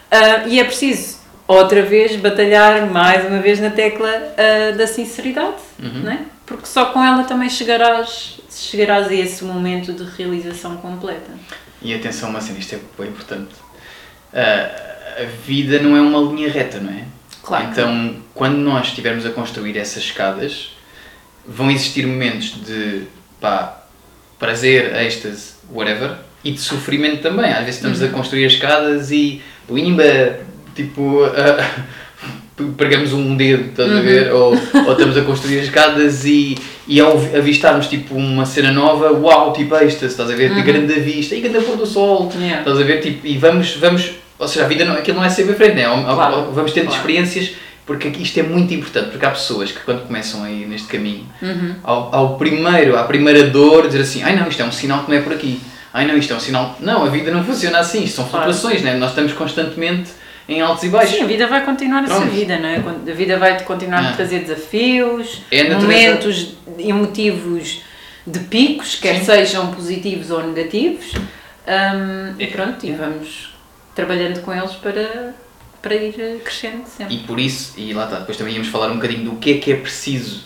[0.10, 1.18] Ah, e é preciso,
[1.48, 6.02] outra vez, batalhar mais uma vez na tecla ah, da sinceridade, Uhum.
[6.04, 6.20] não é?
[6.48, 11.30] Porque só com ela também chegarás, chegarás a esse momento de realização completa.
[11.82, 13.50] E atenção, uma cena, isto é bem importante.
[14.34, 17.04] Ah, a vida não é uma linha reta, não é?
[17.43, 20.72] Claro Então, quando nós estivermos a construir essas escadas,
[21.45, 23.04] vão existir momentos de
[23.39, 23.84] pá,
[24.39, 27.52] prazer, êxtase, whatever, e de sofrimento também.
[27.52, 28.08] Às vezes estamos Uhum.
[28.08, 30.39] a construir as escadas e pimba,
[30.76, 31.84] tipo, ah,
[32.76, 34.01] pregamos um dedo, estás a Uhum.
[34.01, 34.32] ver?
[34.34, 34.51] Ou,
[34.86, 39.53] ou estamos a construir as escadas e, e ao avistarmos tipo uma cena nova, uau,
[39.53, 40.51] tipo êxtase, estás a ver?
[40.51, 40.64] Uhum.
[40.64, 42.60] Grande vista, e grande pôr do sol, Yeah.
[42.60, 42.99] Estás a ver?
[43.01, 45.76] Tipo, e vamos, vamos, ou seja, a vida não, aquilo não é sempre em frente,
[45.76, 45.84] né?
[45.84, 46.97] Claro, vamos tendo claro.
[46.99, 47.51] experiências,
[47.86, 51.76] porque isto é muito importante, porque há pessoas que quando começam aí neste caminho, Uhum.
[51.84, 55.12] ao, ao primeiro, à primeira dor, dizer assim, ai não, isto é um sinal que
[55.12, 55.60] não é por aqui,
[55.93, 58.51] ai não, isto é um sinal, não, a vida não funciona assim, isto são Claro.
[58.51, 58.95] flutuações, né?
[58.97, 60.10] Nós estamos constantemente
[60.48, 61.16] em altos e baixos.
[61.18, 62.32] Sim, a vida vai continuar a ser Pronto.
[62.32, 62.78] vida, não é?
[62.78, 64.10] A vida vai-te continuar Ah.
[64.10, 67.82] a trazer desafios, É momentos emotivos
[68.26, 69.26] de picos, quer Sim.
[69.26, 72.48] sejam positivos ou negativos, hum, e É.
[72.48, 73.54] pronto, e vamos
[73.95, 75.34] trabalhando com eles para,
[75.82, 77.16] para ir crescendo sempre.
[77.16, 79.58] E por isso, e lá está, depois também íamos falar um bocadinho do que é
[79.58, 80.43] que é preciso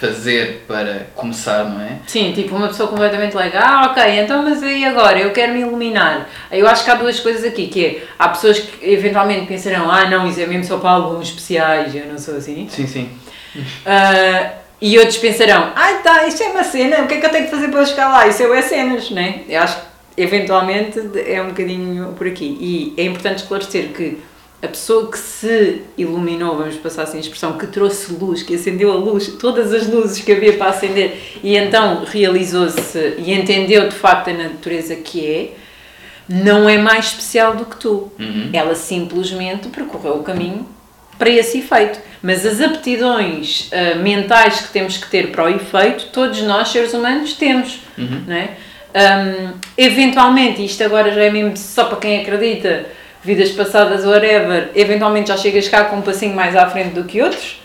[0.00, 1.98] fazer para começar, não é?
[2.06, 5.60] Sim, tipo uma pessoa completamente legal, ah, ok, então mas aí agora eu quero me
[5.60, 6.28] iluminar.
[6.50, 10.08] Eu acho que há duas coisas aqui, que é, há pessoas que eventualmente pensarão, ah
[10.08, 12.66] não, isso é mesmo só para alguns especiais, eu não sou assim.
[12.70, 13.10] Sim, sim.
[13.84, 17.30] Ah, e outros pensarão, ai tá, isto é uma cena, o que é que eu
[17.30, 18.26] tenho que fazer para chegar lá?
[18.26, 19.42] Isso é cenas, né?
[19.48, 22.56] Eu acho que eventualmente é um bocadinho por aqui.
[22.60, 24.18] E é importante esclarecer que
[24.62, 28.92] a pessoa que se iluminou, vamos passar assim a expressão, que trouxe luz, que acendeu
[28.92, 33.94] a luz, todas as luzes que havia para acender, e então realizou-se e entendeu de
[33.94, 35.54] facto a natureza que é,
[36.28, 38.12] não é mais especial do que tu.
[38.18, 38.50] Uhum.
[38.52, 40.66] Ela simplesmente percorreu o caminho
[41.18, 41.98] para esse efeito.
[42.22, 46.94] Mas as aptidões ah, mentais que temos que ter para o efeito, todos nós, seres
[46.94, 47.80] humanos, temos.
[47.98, 48.22] Uhum.
[48.28, 48.50] Não é?
[49.76, 52.86] Eventualmente, isto agora já é mesmo só para quem acredita,
[53.22, 57.20] vidas passadas, whatever, eventualmente já chegas cá com um passinho mais à frente do que
[57.20, 57.60] outros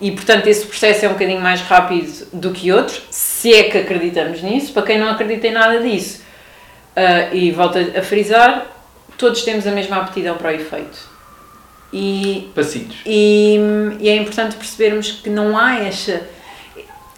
[0.00, 3.78] e, portanto, esse processo é um bocadinho mais rápido do que outros, se é que
[3.78, 4.72] acreditamos nisso.
[4.72, 6.22] Para quem não acredita em nada disso,
[6.96, 8.66] ah, e volto a frisar,
[9.18, 11.10] todos temos a mesma aptidão para o efeito.
[11.92, 12.98] E Passitos.
[13.04, 13.58] e,
[13.98, 16.22] e é importante percebermos que não há esta.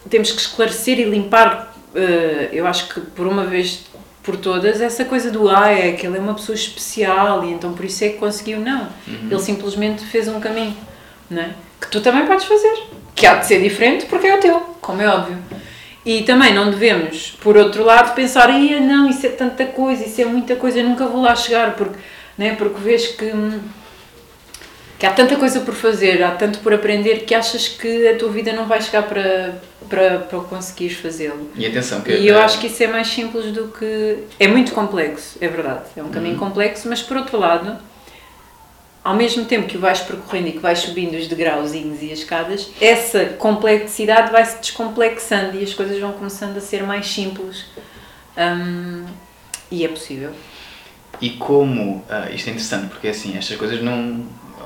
[0.09, 3.85] Temos que esclarecer e limpar, eh, eu acho que por uma vez
[4.23, 7.73] por todas, essa coisa do ah, é que ele é uma pessoa especial e então
[7.73, 8.61] por isso é que conseguiu.
[8.61, 8.89] Não.
[9.07, 10.77] Ele simplesmente fez um caminho,
[11.29, 11.51] não é?
[11.81, 12.85] Que tu também podes fazer.
[13.15, 15.37] Que há de ser diferente porque é o teu, como é óbvio.
[16.05, 20.21] E também não devemos, por outro lado, pensar, Ia, não, isso é tanta coisa, isso
[20.21, 21.97] é muita coisa, eu nunca vou lá chegar, porque,
[22.37, 23.33] né, porque vês que.
[25.03, 28.31] Que há tanta coisa por fazer, há tanto por aprender que achas que a tua
[28.31, 31.51] vida não vai chegar para, para, para conseguires fazê-lo.
[31.57, 34.19] E atenção, que E eu eh, acho que isso é mais simples do que.
[34.39, 35.87] É muito complexo, é verdade.
[35.97, 37.77] É um caminho complexo, mas por outro lado,
[39.03, 42.21] ao mesmo tempo que o vais percorrendo e que vais subindo os degrauzinhos e as
[42.21, 47.65] escadas, essa complexidade vai se descomplexando e as coisas vão começando a ser mais simples.
[48.39, 49.05] Hum,
[49.69, 50.31] e é possível.
[51.23, 54.23] E como, ah, isto é interessante porque assim, estas coisas não,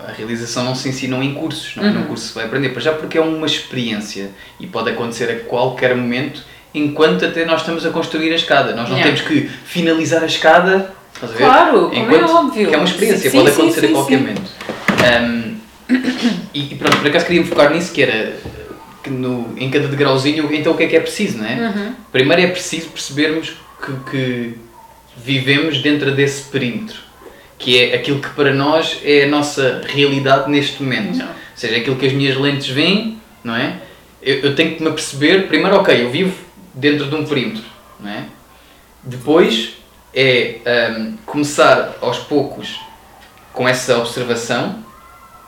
[0.09, 2.07] a realização não se ensinam em cursos, não é num Uhum.
[2.07, 5.95] curso se vai aprender, para já porque é uma experiência e pode acontecer a qualquer
[5.95, 6.43] momento,
[6.75, 8.75] enquanto até nós estamos a construir a escada.
[8.75, 9.15] Nós não Yeah.
[9.17, 11.45] temos que finalizar a escada, estás a ver?
[11.45, 12.69] Claro, como é óbvio.
[12.69, 14.51] Que é uma experiência, Sim, pode sim, acontecer sim, a qualquer momento.
[15.23, 15.57] Um,
[16.55, 18.37] e, e pronto, por acaso queria me focar nisso, que era
[19.03, 21.55] que no, em cada degrauzinho, então o que é que é preciso, não é?
[21.55, 21.93] Uhum.
[22.11, 23.53] Primeiro é preciso percebermos
[23.85, 24.55] que, que
[25.17, 26.99] vivemos dentro desse perímetro,
[27.59, 31.17] que é aquilo que para nós é a nossa realidade neste momento.
[31.17, 31.27] Não.
[31.27, 33.81] Ou seja, aquilo que as minhas lentes veem, não é?
[34.23, 36.37] Eu, eu tenho que me perceber, primeiro, ok, eu vivo
[36.75, 37.65] dentro de um perímetro,
[38.01, 38.25] não é?
[39.03, 39.75] Depois
[40.15, 40.59] é
[40.99, 42.81] hum, começar aos poucos
[43.53, 44.85] com essa observação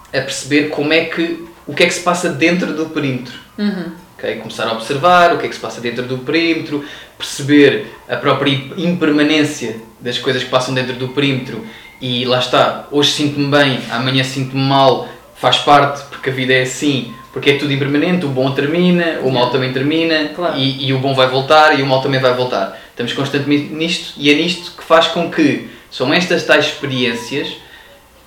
[0.08, 3.34] a perceber como é que o que é que se passa dentro do perímetro.
[3.58, 3.92] Uhum.
[4.18, 4.36] Ok?
[4.36, 6.84] Começar a observar o que é que se passa dentro do perímetro,
[7.16, 11.64] perceber a própria impermanência das coisas que passam dentro do perímetro
[12.00, 16.62] e lá está, hoje sinto-me bem, amanhã sinto-me mal, faz parte porque a vida é
[16.62, 20.58] assim, porque é tudo impermanente, o bom termina, o mal também termina Claro.
[20.58, 22.78] e, e o bom vai voltar e o mal também vai voltar.
[22.90, 27.56] Estamos constantemente nisto e é nisto que faz com que são estas tais experiências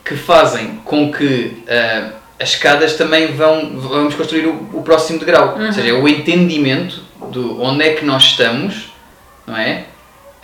[0.04, 5.58] que fazem com que ah, as escadas também vão vamos construir o, o próximo degrau.
[5.60, 8.92] Ou seja, é o entendimento do onde é que nós estamos,
[9.46, 9.86] não é?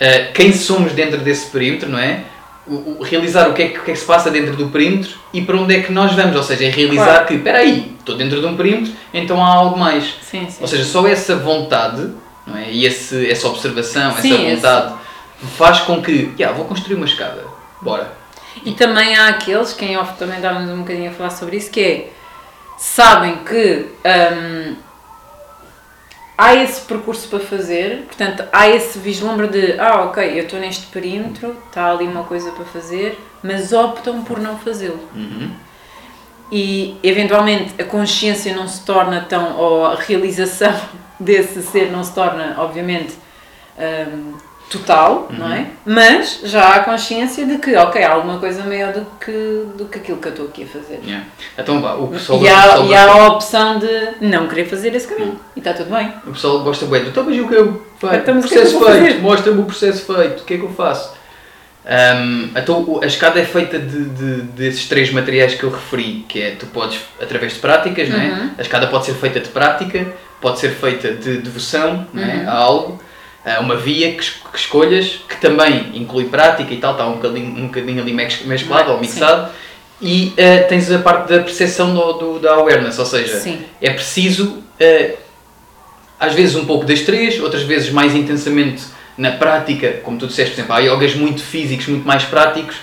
[0.00, 2.20] Ah, quem somos dentro desse perímetro, não é?
[2.66, 4.68] O, o- realizar o que, é que, o que é que se passa dentro do
[4.68, 6.36] perímetro e para onde é que nós vamos.
[6.36, 7.26] Ou seja, é realizar Claro.
[7.26, 10.04] que, espera aí, estou dentro de um perímetro, então há algo mais.
[10.22, 10.58] Sim, sim.
[10.60, 12.10] Ou seja, só essa vontade
[12.46, 12.70] não é?
[12.70, 14.94] e esse, essa observação, Sim, essa esse- vontade
[15.56, 17.44] faz com que, yeah, vou construir uma escada,
[17.80, 18.12] bora.
[18.64, 21.70] E também há aqueles, que em off também estávamos um bocadinho a falar sobre isso,
[21.70, 22.10] que é,
[22.78, 24.76] sabem que hum,
[26.36, 30.86] há esse percurso para fazer, portanto, há esse vislumbre de, ah, ok, eu estou neste
[30.86, 35.00] perímetro, está ali uma coisa para fazer, mas optam por não fazê-lo.
[35.14, 35.50] Uhum.
[36.50, 40.74] E, eventualmente, a consciência não se torna tão, ou a realização
[41.18, 43.14] desse ser não se torna, obviamente,
[43.76, 44.34] hum,
[44.70, 45.66] total, não é?
[45.84, 49.98] Mas já há consciência de que, ok, há alguma coisa maior do que, do que
[49.98, 51.00] aquilo que eu estou aqui a fazer.
[51.04, 51.24] Yeah.
[51.56, 53.88] Então vá, o pessoal, E há, e há a opção de
[54.20, 55.38] não querer fazer esse caminho.
[55.56, 56.12] E está tudo bem.
[56.26, 58.16] O pessoal gosta bem do então, mas e o que eu faço?
[58.16, 60.64] Então, que é que processo vou feito, mostra-me o processo feito, o que é que
[60.64, 61.18] eu faço?
[61.86, 66.42] Ahm, então a escada é feita de, de- desses três materiais que eu referi, que
[66.42, 68.26] é tu podes, através de práticas, não é?
[68.28, 68.50] Uhum.
[68.58, 70.06] A escada pode ser feita de prática,
[70.38, 72.26] pode ser feita de devoção não é?
[72.42, 72.48] Uhum.
[72.48, 73.02] a algo,
[73.60, 74.18] uma via que,
[74.52, 78.90] que escolhas, que também inclui prática e tal, está um bocadinho, um bocadinho ali mesclado
[78.92, 79.00] ou Sim.
[79.02, 79.50] mixado.
[80.00, 83.64] E eh, tens a parte da percepção do, do- da awareness, ou seja, Sim.
[83.82, 85.16] é preciso, eh,
[86.20, 88.82] às vezes um pouco das três, outras vezes mais intensamente
[89.16, 92.76] na prática, como tu disseste, por exemplo, há yogas muito físicos, muito mais práticos,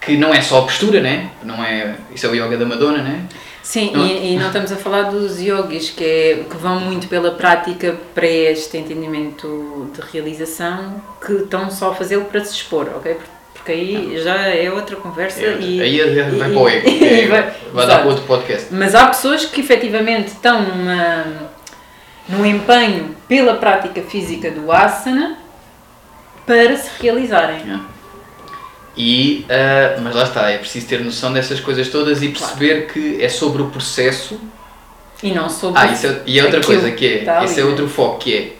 [0.00, 1.30] que não é só a postura, né?
[1.42, 3.22] não é, isso é o yoga da Madonna, né?
[3.68, 4.06] Sim, Não é?
[4.08, 7.94] e, e não estamos a falar dos yogis, que, é, que vão muito pela prática
[8.14, 13.18] para este entendimento de realização, que estão só a fazê-lo para se expor, ok?
[13.52, 15.82] Porque aí já é outra conversa É, e...
[15.82, 18.68] aí é- vai e- para o ego, e é, vai- vai, dar para outro podcast.
[18.72, 21.24] Mas há pessoas que efetivamente estão numa,
[22.26, 25.36] num empenho pela prática física do asana
[26.46, 27.58] para se realizarem.
[27.60, 27.84] Yeah.
[29.00, 33.22] E, ah, mas lá está, é preciso ter noção dessas coisas todas e perceber que
[33.22, 34.38] é sobre o processo.
[35.22, 37.62] E não sobre Ah, isso é, e é outra coisa que é, está esse é
[37.62, 37.70] ali.
[37.70, 38.52] outro foco que é,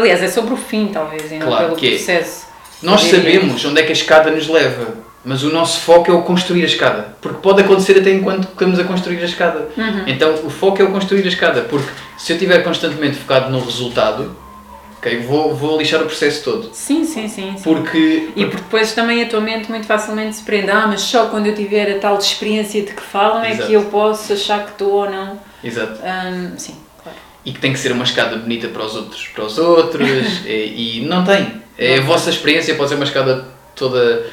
[0.00, 1.90] Aliás, é sobre o fim, talvez, e não Claro pelo que é.
[1.96, 2.46] processo.
[2.82, 3.34] Nós Eu diria.
[3.40, 6.62] sabemos onde é que a escada nos leva, mas o nosso foco é o construir
[6.62, 7.14] a escada.
[7.20, 9.68] Porque pode acontecer até enquanto estamos a construir a escada.
[9.76, 10.02] Uhum.
[10.06, 13.58] Então o foco é o construir a escada, porque se eu estiver constantemente focado no
[13.64, 14.36] resultado,
[14.98, 16.70] ok, vou, vou lixar o processo todo.
[16.72, 17.54] Sim, sim, sim.
[17.56, 17.62] sim.
[17.62, 18.30] Porque.
[18.36, 21.46] E porque depois também a tua mente muito facilmente se prende, ah, mas só quando
[21.46, 23.66] eu tiver a tal experiência de que falam é Exato.
[23.68, 25.38] que eu posso achar que estou ou não.
[25.62, 25.98] Exato.
[26.56, 27.18] Sim, claro.
[27.44, 30.08] E que tem que ser uma escada bonita para os outros, para os outros,
[30.46, 31.62] e, e não tem.
[31.78, 34.26] É a vossa experiência, pode ser uma escada toda.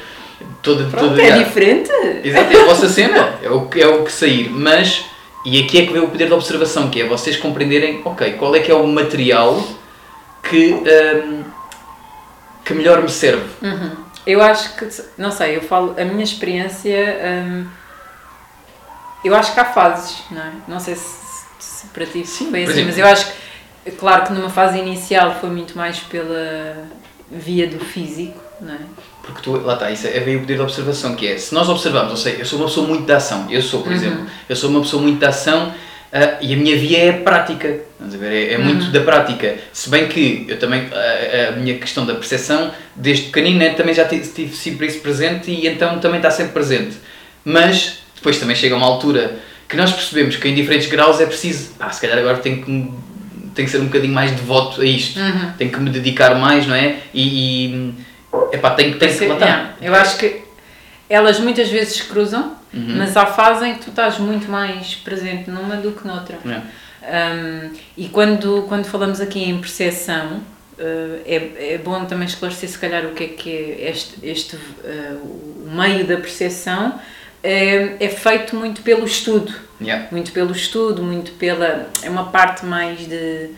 [0.62, 1.90] toda, Pronto, toda é diferente.
[2.24, 4.48] Exato, é a vossa cena, é o, que- é o que sair.
[4.50, 5.04] Mas,
[5.44, 8.54] e aqui é que vem o poder da observação, que é vocês compreenderem, ok, qual
[8.56, 9.62] é que é o material
[10.48, 11.42] que, hum,
[12.64, 13.44] que melhor me serve.
[13.62, 13.90] Uhum.
[14.26, 14.88] Eu acho que,
[15.18, 17.66] não sei, eu falo, a minha experiência, hum,
[19.24, 20.52] eu acho que há fases, não é?
[20.68, 21.16] Não sei se,
[21.58, 22.86] se para ti Sim, foi assim, exemplo.
[22.88, 23.26] mas eu acho
[23.84, 26.86] que, claro que numa fase inicial foi muito mais pela
[27.30, 28.78] via do físico, não é?
[29.22, 31.68] Porque tu, lá está, isso é bem o poder da observação, que é, se nós
[31.68, 33.94] observarmos, ou seja, eu sou uma pessoa muito de ação, eu sou, por Uhum.
[33.96, 35.72] exemplo, eu sou uma pessoa muito de ação
[36.14, 38.32] ah, e a minha via é a prática, a ver?
[38.50, 38.92] É, é muito Uhum.
[38.92, 39.56] da prática.
[39.72, 43.92] Se bem que eu também, ah, a minha questão da percepção desde pequenino né, também
[43.94, 46.96] já tive, tive sempre isso presente e então também está sempre presente.
[47.44, 49.36] Mas depois também chega uma altura
[49.68, 52.70] que nós percebemos que em diferentes graus é preciso, ah, se calhar agora tenho que,
[53.54, 55.52] tenho que ser um bocadinho mais devoto a isto, Uhum.
[55.58, 56.96] tenho que me dedicar mais, não é?
[57.12, 57.94] E, e
[58.52, 59.74] epá, tenho, tenho que Sim, lá.
[59.80, 60.43] Eu acho que
[61.08, 62.96] elas muitas vezes cruzam, Uhum.
[62.96, 66.36] mas há fase em que tu estás muito mais presente numa do que noutra.
[66.44, 66.64] Yeah.
[67.04, 70.38] Um, e quando, quando falamos aqui em percepção,
[70.78, 74.56] uh, é, é bom também esclarecer se calhar o que é que é este, este
[74.56, 76.98] uh, o meio da percepção
[77.42, 80.06] é, é feito muito pelo estudo, Yeah.
[80.10, 83.50] muito pelo estudo, muito pela é uma parte mais de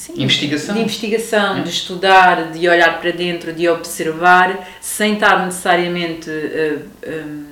[0.00, 0.74] sim, Investigação.
[0.74, 1.62] de investigação, É.
[1.62, 7.44] de estudar, de olhar para dentro, de observar, sem estar necessariamente uh, um,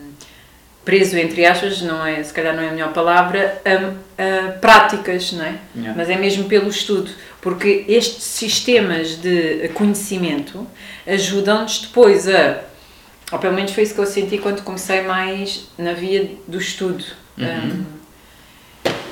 [0.84, 5.32] preso entre aspas, não é, se calhar não é a melhor palavra, a, a práticas,
[5.32, 5.54] não é?
[5.76, 5.94] Yeah.
[5.94, 7.10] Mas é mesmo pelo estudo,
[7.42, 10.66] porque estes sistemas de conhecimento
[11.06, 12.60] ajudam-nos depois a,
[13.30, 17.04] ou pelo menos foi isso que eu senti quando comecei mais na via do estudo.
[17.36, 17.46] Uhum.
[17.46, 17.97] Um,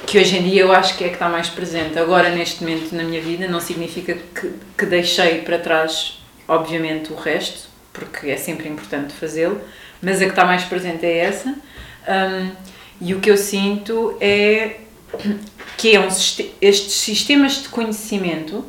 [0.07, 1.98] que hoje em dia eu acho que é que está mais presente.
[1.98, 7.16] Agora, neste momento na minha vida, não significa que, que deixei para trás, obviamente, o
[7.16, 9.61] resto, porque é sempre importante fazê-lo,
[10.00, 11.48] mas a que está mais presente é essa.
[11.48, 12.52] Um,
[13.00, 14.76] e o que eu sinto é
[15.76, 18.64] que é um, estes sistemas de conhecimento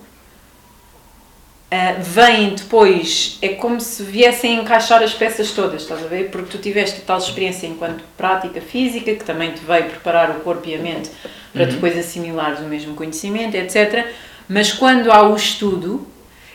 [1.72, 6.30] uh, vêm depois, é como se viessem encaixar as peças todas, estás a ver?
[6.30, 10.68] Porque tu tiveste tal experiência enquanto prática física, que também te veio preparar o corpo
[10.68, 11.10] e a mente
[11.54, 11.70] para Uhum.
[11.72, 14.08] depois assimilares o mesmo conhecimento, etc.
[14.48, 16.06] Mas quando há o estudo,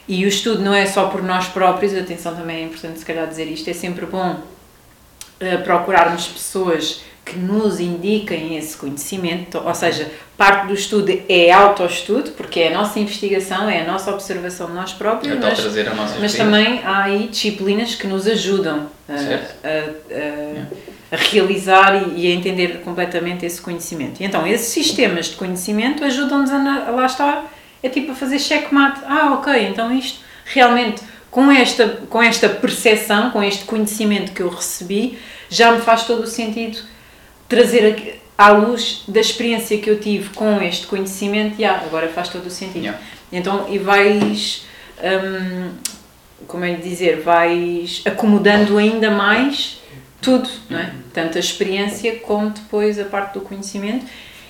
[0.06, 3.26] e o estudo não é só por nós próprios, atenção também é importante se calhar
[3.26, 4.40] dizer isto, é sempre bom
[5.40, 12.32] eh, procurarmos pessoas que nos indiquem esse conhecimento, ou seja, parte do estudo é autoestudo,
[12.32, 15.58] porque é a nossa investigação, é a nossa observação de nós próprios, Então mas,
[16.20, 20.66] mas também há aí disciplinas que nos ajudam a, a- a-
[21.12, 24.20] a realizar e, e a entender completamente esse conhecimento.
[24.20, 26.56] E então, esses sistemas de conhecimento ajudam-nos a
[26.90, 27.52] lá estar,
[27.82, 29.00] é tipo a fazer checkmate.
[29.06, 34.48] Ah, ok, então isto realmente, com esta, com esta percepção, com este conhecimento que eu
[34.48, 35.18] recebi,
[35.50, 36.78] já me faz todo o sentido
[37.52, 42.30] trazer à luz da experiência que eu tive com este conhecimento, e ah, agora faz
[42.30, 42.84] todo o sentido.
[42.84, 43.00] Yeah.
[43.30, 44.64] Então, e vais,
[44.98, 45.72] hum,
[46.46, 49.82] como é de dizer, vais acomodando ainda mais
[50.22, 50.92] tudo, não é?
[51.12, 54.06] Tanto a experiência como depois a parte do conhecimento.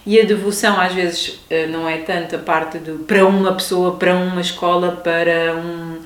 [0.06, 3.96] E a devoção, às vezes, eh, não é tanto a parte do para uma pessoa,
[3.96, 5.98] para uma escola, para um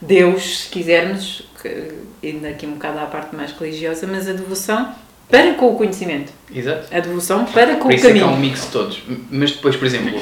[0.00, 1.92] Deus, se quisermos, que,
[2.22, 4.94] indo aqui um bocado à parte mais religiosa, mas a devoção
[5.32, 6.30] para com o conhecimento.
[6.54, 6.94] Exato.
[6.94, 8.36] A devoção para com Por o isso é que há caminho.
[8.38, 9.02] um mix de todos.
[9.30, 10.20] Mas depois, por exemplo,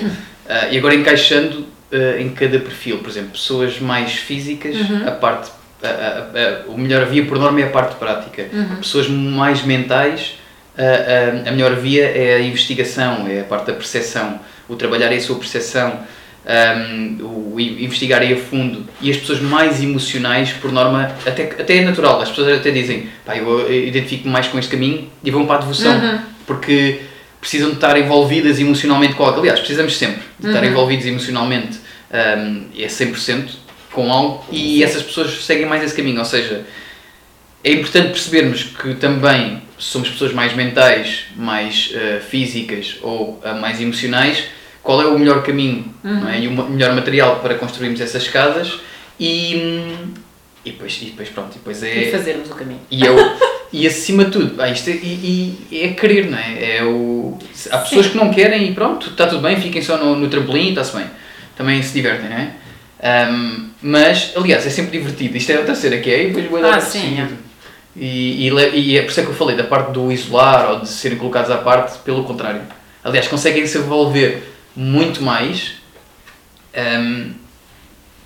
[0.48, 5.06] ah, e agora encaixando ah, em cada perfil, por exemplo, pessoas mais físicas, Uhum.
[5.08, 5.50] a parte.
[5.82, 8.46] a- a- a- o melhor via por norma é a parte prática.
[8.52, 8.76] Uhum.
[8.76, 10.34] Pessoas mais mentais,
[10.76, 14.38] a, a- a melhor via é a investigação, é a parte da percepção,
[14.68, 15.98] o trabalhar a sua percepção,
[16.46, 18.86] ahm, o investigarem a fundo.
[19.00, 23.08] E as pessoas mais emocionais, por norma, até, até é natural, as pessoas até dizem,
[23.24, 26.18] pá, eu, identifico-me mais com este caminho e vão para a devoção, Uhum.
[26.46, 27.00] porque
[27.40, 29.40] precisam de estar envolvidas emocionalmente com algo.
[29.40, 30.70] Aliás, precisamos sempre de estar Uhum.
[30.70, 31.78] envolvidos emocionalmente,
[32.12, 33.50] ahm, é 100%
[33.92, 36.64] com algo, e essas pessoas seguem mais esse caminho, ou seja,
[37.64, 43.80] é importante percebermos que também somos pessoas mais mentais, mais eh, físicas ou eh, mais
[43.80, 44.44] emocionais,
[44.82, 46.40] qual é o melhor caminho não é?
[46.40, 48.80] e o melhor material para construirmos essas escadas
[49.18, 49.94] e,
[50.64, 52.80] e, depois, e depois pronto, e depois é, E fazermos o caminho.
[52.90, 53.10] e, é
[53.72, 56.78] e acima de tudo, ah, isto é, e, e é querer, não é?
[56.78, 57.38] é o,
[57.70, 58.12] há pessoas Sim.
[58.12, 60.96] que não querem e pronto, está tudo bem, fiquem só no, no trampolim e está-se
[60.96, 61.06] bem.
[61.56, 62.50] Também se divertem, não é?
[63.02, 65.36] Ahm, mas, aliás, é sempre divertido.
[65.36, 67.28] Isto é a terceira que é, e depois vou dar Ah, sim, seguir.
[67.96, 70.80] E, e, e é por isso é que eu falei da parte do isolar ou
[70.80, 72.62] de serem colocados à parte, pelo contrário.
[73.04, 74.42] Aliás, conseguem se envolver
[74.76, 75.74] muito mais,
[76.76, 77.32] ahm,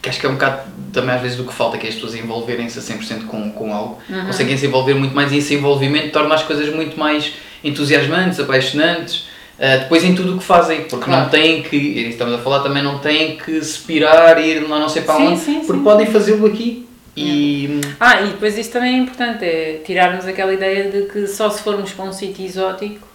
[0.02, 1.94] que acho que é um bocado também às vezes do que falta, que é as
[1.94, 3.98] pessoas envolverem-se a 100% com, com algo.
[4.08, 4.26] Uhum.
[4.26, 7.32] Conseguem se envolver muito mais e esse envolvimento torna as coisas muito mais
[7.62, 9.26] entusiasmantes, apaixonantes,
[9.58, 11.22] ah, depois em tudo o que fazem, porque Claro.
[11.22, 14.88] não têm que, estamos a falar também, não têm que se pirar, ir lá não
[14.88, 15.84] sei para Sim, onde, sim, porque sim.
[15.84, 16.86] podem fazê-lo aqui.
[17.16, 21.48] E Ah, e depois isso também é importante, é tirarmos aquela ideia de que só
[21.48, 23.06] se formos para um sítio exótico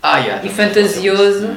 [0.00, 1.56] Ah, yeah, e sobre fantasioso é?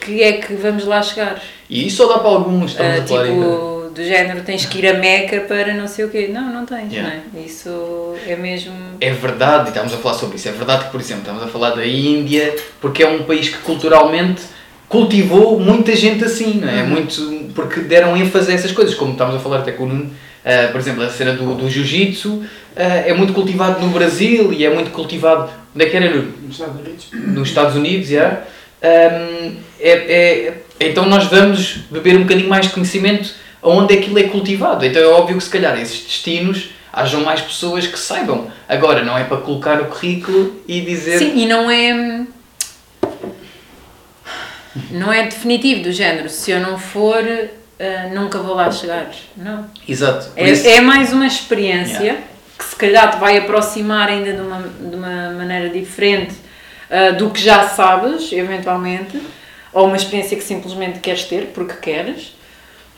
[0.00, 1.40] Que é que vamos lá chegar.
[1.68, 3.44] E isso só dá para alguns, estamos a falar ainda.
[3.44, 6.28] tipo, do género tens que ir a Meca para não sei o quê.
[6.32, 7.16] Não, não tens, Yeah.
[7.32, 7.44] não é?
[7.44, 8.72] Isso é mesmo.
[9.00, 11.46] É verdade, e estamos a falar sobre isso, é verdade que, por exemplo, estamos a
[11.46, 14.42] falar da Índia, porque é um país que culturalmente
[14.88, 16.82] cultivou muita gente assim, não é?
[16.82, 16.88] Uhum.
[16.88, 20.10] Muito, porque deram ênfase a essas coisas, como estamos a falar até com o Nuno,
[20.44, 22.44] Uh, por exemplo, a cena do, do jiu-jitsu uh,
[22.76, 25.48] é muito cultivado no Brasil e é muito cultivado.
[25.74, 26.10] Onde é que era?
[26.14, 27.06] No, Nos Estados Unidos.
[27.14, 28.42] nos Estados Unidos, yeah.
[28.84, 34.24] Um, é, é, então nós vamos beber um bocadinho mais de conhecimento aonde aquilo é
[34.24, 34.84] cultivado.
[34.84, 38.50] Então é óbvio que se calhar esses destinos hajam mais pessoas que saibam.
[38.68, 41.18] Agora, não é para colocar o currículo e dizer.
[41.18, 42.24] Sim, e não é.
[44.90, 46.28] Não é definitivo do género.
[46.28, 49.08] Se eu não for, uh, nunca vou lá chegar.
[49.36, 49.66] Não.
[49.88, 50.28] Exato.
[50.36, 52.22] É, isso- é mais uma experiência Yeah.
[52.58, 56.34] que se calhar te vai aproximar ainda de uma, de uma maneira diferente
[56.90, 59.20] uh, do que já sabes, eventualmente,
[59.72, 62.28] ou uma experiência que simplesmente queres ter porque queres.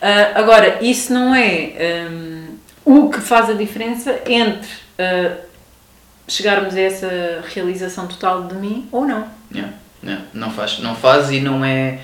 [0.01, 5.47] Uh, agora, isso não é um, o que faz a diferença entre uh,
[6.27, 9.27] chegarmos a essa realização total de mim ou não.
[9.53, 9.73] Yeah,
[10.03, 10.25] yeah.
[10.33, 11.99] Não, faz, não faz e não é.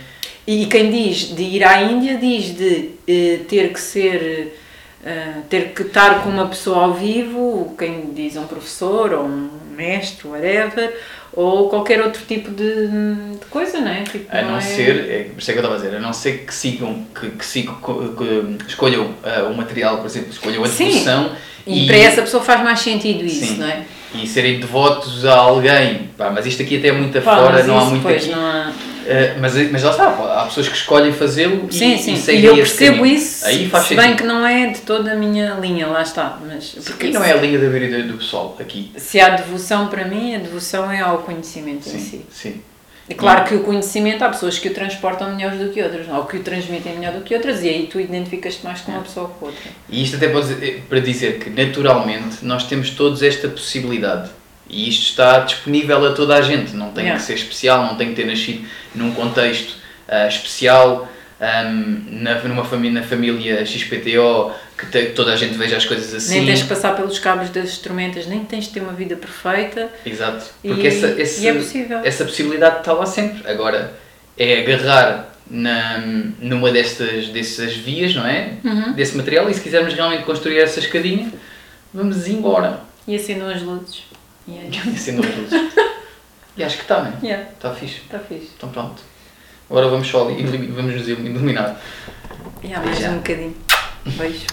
[0.48, 4.58] E quem diz de ir à Índia diz de eh, ter que ser,
[5.06, 9.50] eh, ter que estar com uma pessoa ao vivo, quem diz um professor ou um
[9.72, 10.94] mestre, whatever,
[11.36, 14.04] ou qualquer outro tipo de, de coisa, não é?
[14.04, 16.00] Tipo, A não é- ser, é, por isso é que eu estava a dizer, a
[16.00, 20.30] não ser que sigam, que, que, sigam, que, que escolham ah, o material, por exemplo,
[20.32, 20.88] escolham a Sim.
[20.90, 21.32] devoção
[21.66, 23.58] E, para essa pessoa faz mais sentido isso, Sim.
[23.58, 23.84] não é?
[24.16, 26.10] e serem devotos a alguém.
[26.16, 28.32] Pá, mas isto aqui até é muito afora, não há muito pois, aqui.
[28.32, 28.72] não há-
[29.08, 30.08] Ah, mas, mas lá está,
[30.42, 33.86] há pessoas que escolhem fazê-lo e, Sim, sim, e e, eu percebo isso, Aí faz
[33.88, 34.18] se bem sentido.
[34.22, 36.38] que não é de toda a minha linha, lá está.
[36.46, 38.92] Mas Porque não é a linha da vida do pessoal aqui.
[38.98, 42.00] se há devoção para mim, a devoção é ao conhecimento em si.
[42.00, 42.62] Sim, sim.
[43.10, 46.24] É claro que o conhecimento há pessoas que o transportam melhor do que outras, ou
[46.24, 49.28] que o transmitem melhor do que outras, e aí tu identificas-te mais com uma pessoa
[49.28, 49.62] ou com outra.
[49.90, 50.54] E isto até pode
[50.88, 54.30] para dizer que naturalmente nós temos todos esta possibilidade.
[54.70, 56.74] E isto está disponível a toda a gente.
[56.76, 57.20] Não tem Yeah.
[57.20, 59.76] que ser especial, não tem que ter nascido num contexto
[60.08, 61.08] ah, especial,
[61.40, 66.14] ahm, na, numa família, na família XPTO, que, te- toda a gente veja as coisas
[66.14, 66.38] assim.
[66.40, 69.90] Nem tens que passar pelos cabos das tormentas, nem tens de ter uma vida perfeita.
[70.06, 70.46] Exato.
[70.64, 72.00] E- Porque essa, esse- e é possível.
[72.04, 73.50] essa possibilidade está lá sempre.
[73.50, 73.94] Agora,
[74.38, 76.00] é agarrar na,
[76.40, 78.54] numa destas, dessas vias, não é?
[78.64, 78.94] Uhum.
[78.94, 81.32] Desse material e se quisermos realmente construir essa escadinha,
[81.94, 82.80] vamos embora.
[83.08, 84.04] E acendam as luzes.
[84.48, 85.74] E é E acendo as luzes.
[86.56, 87.26] E acho que está, não é?
[87.26, 88.02] Yeah, Está fixe.
[88.02, 88.52] está fixe.
[88.58, 89.02] Então pronto.
[89.70, 91.80] Agora vamos só ali, vamos nos iluminar.
[92.64, 93.10] Yeah, mais Já.
[93.10, 93.56] um bocadinho.
[94.06, 94.46] Beijo.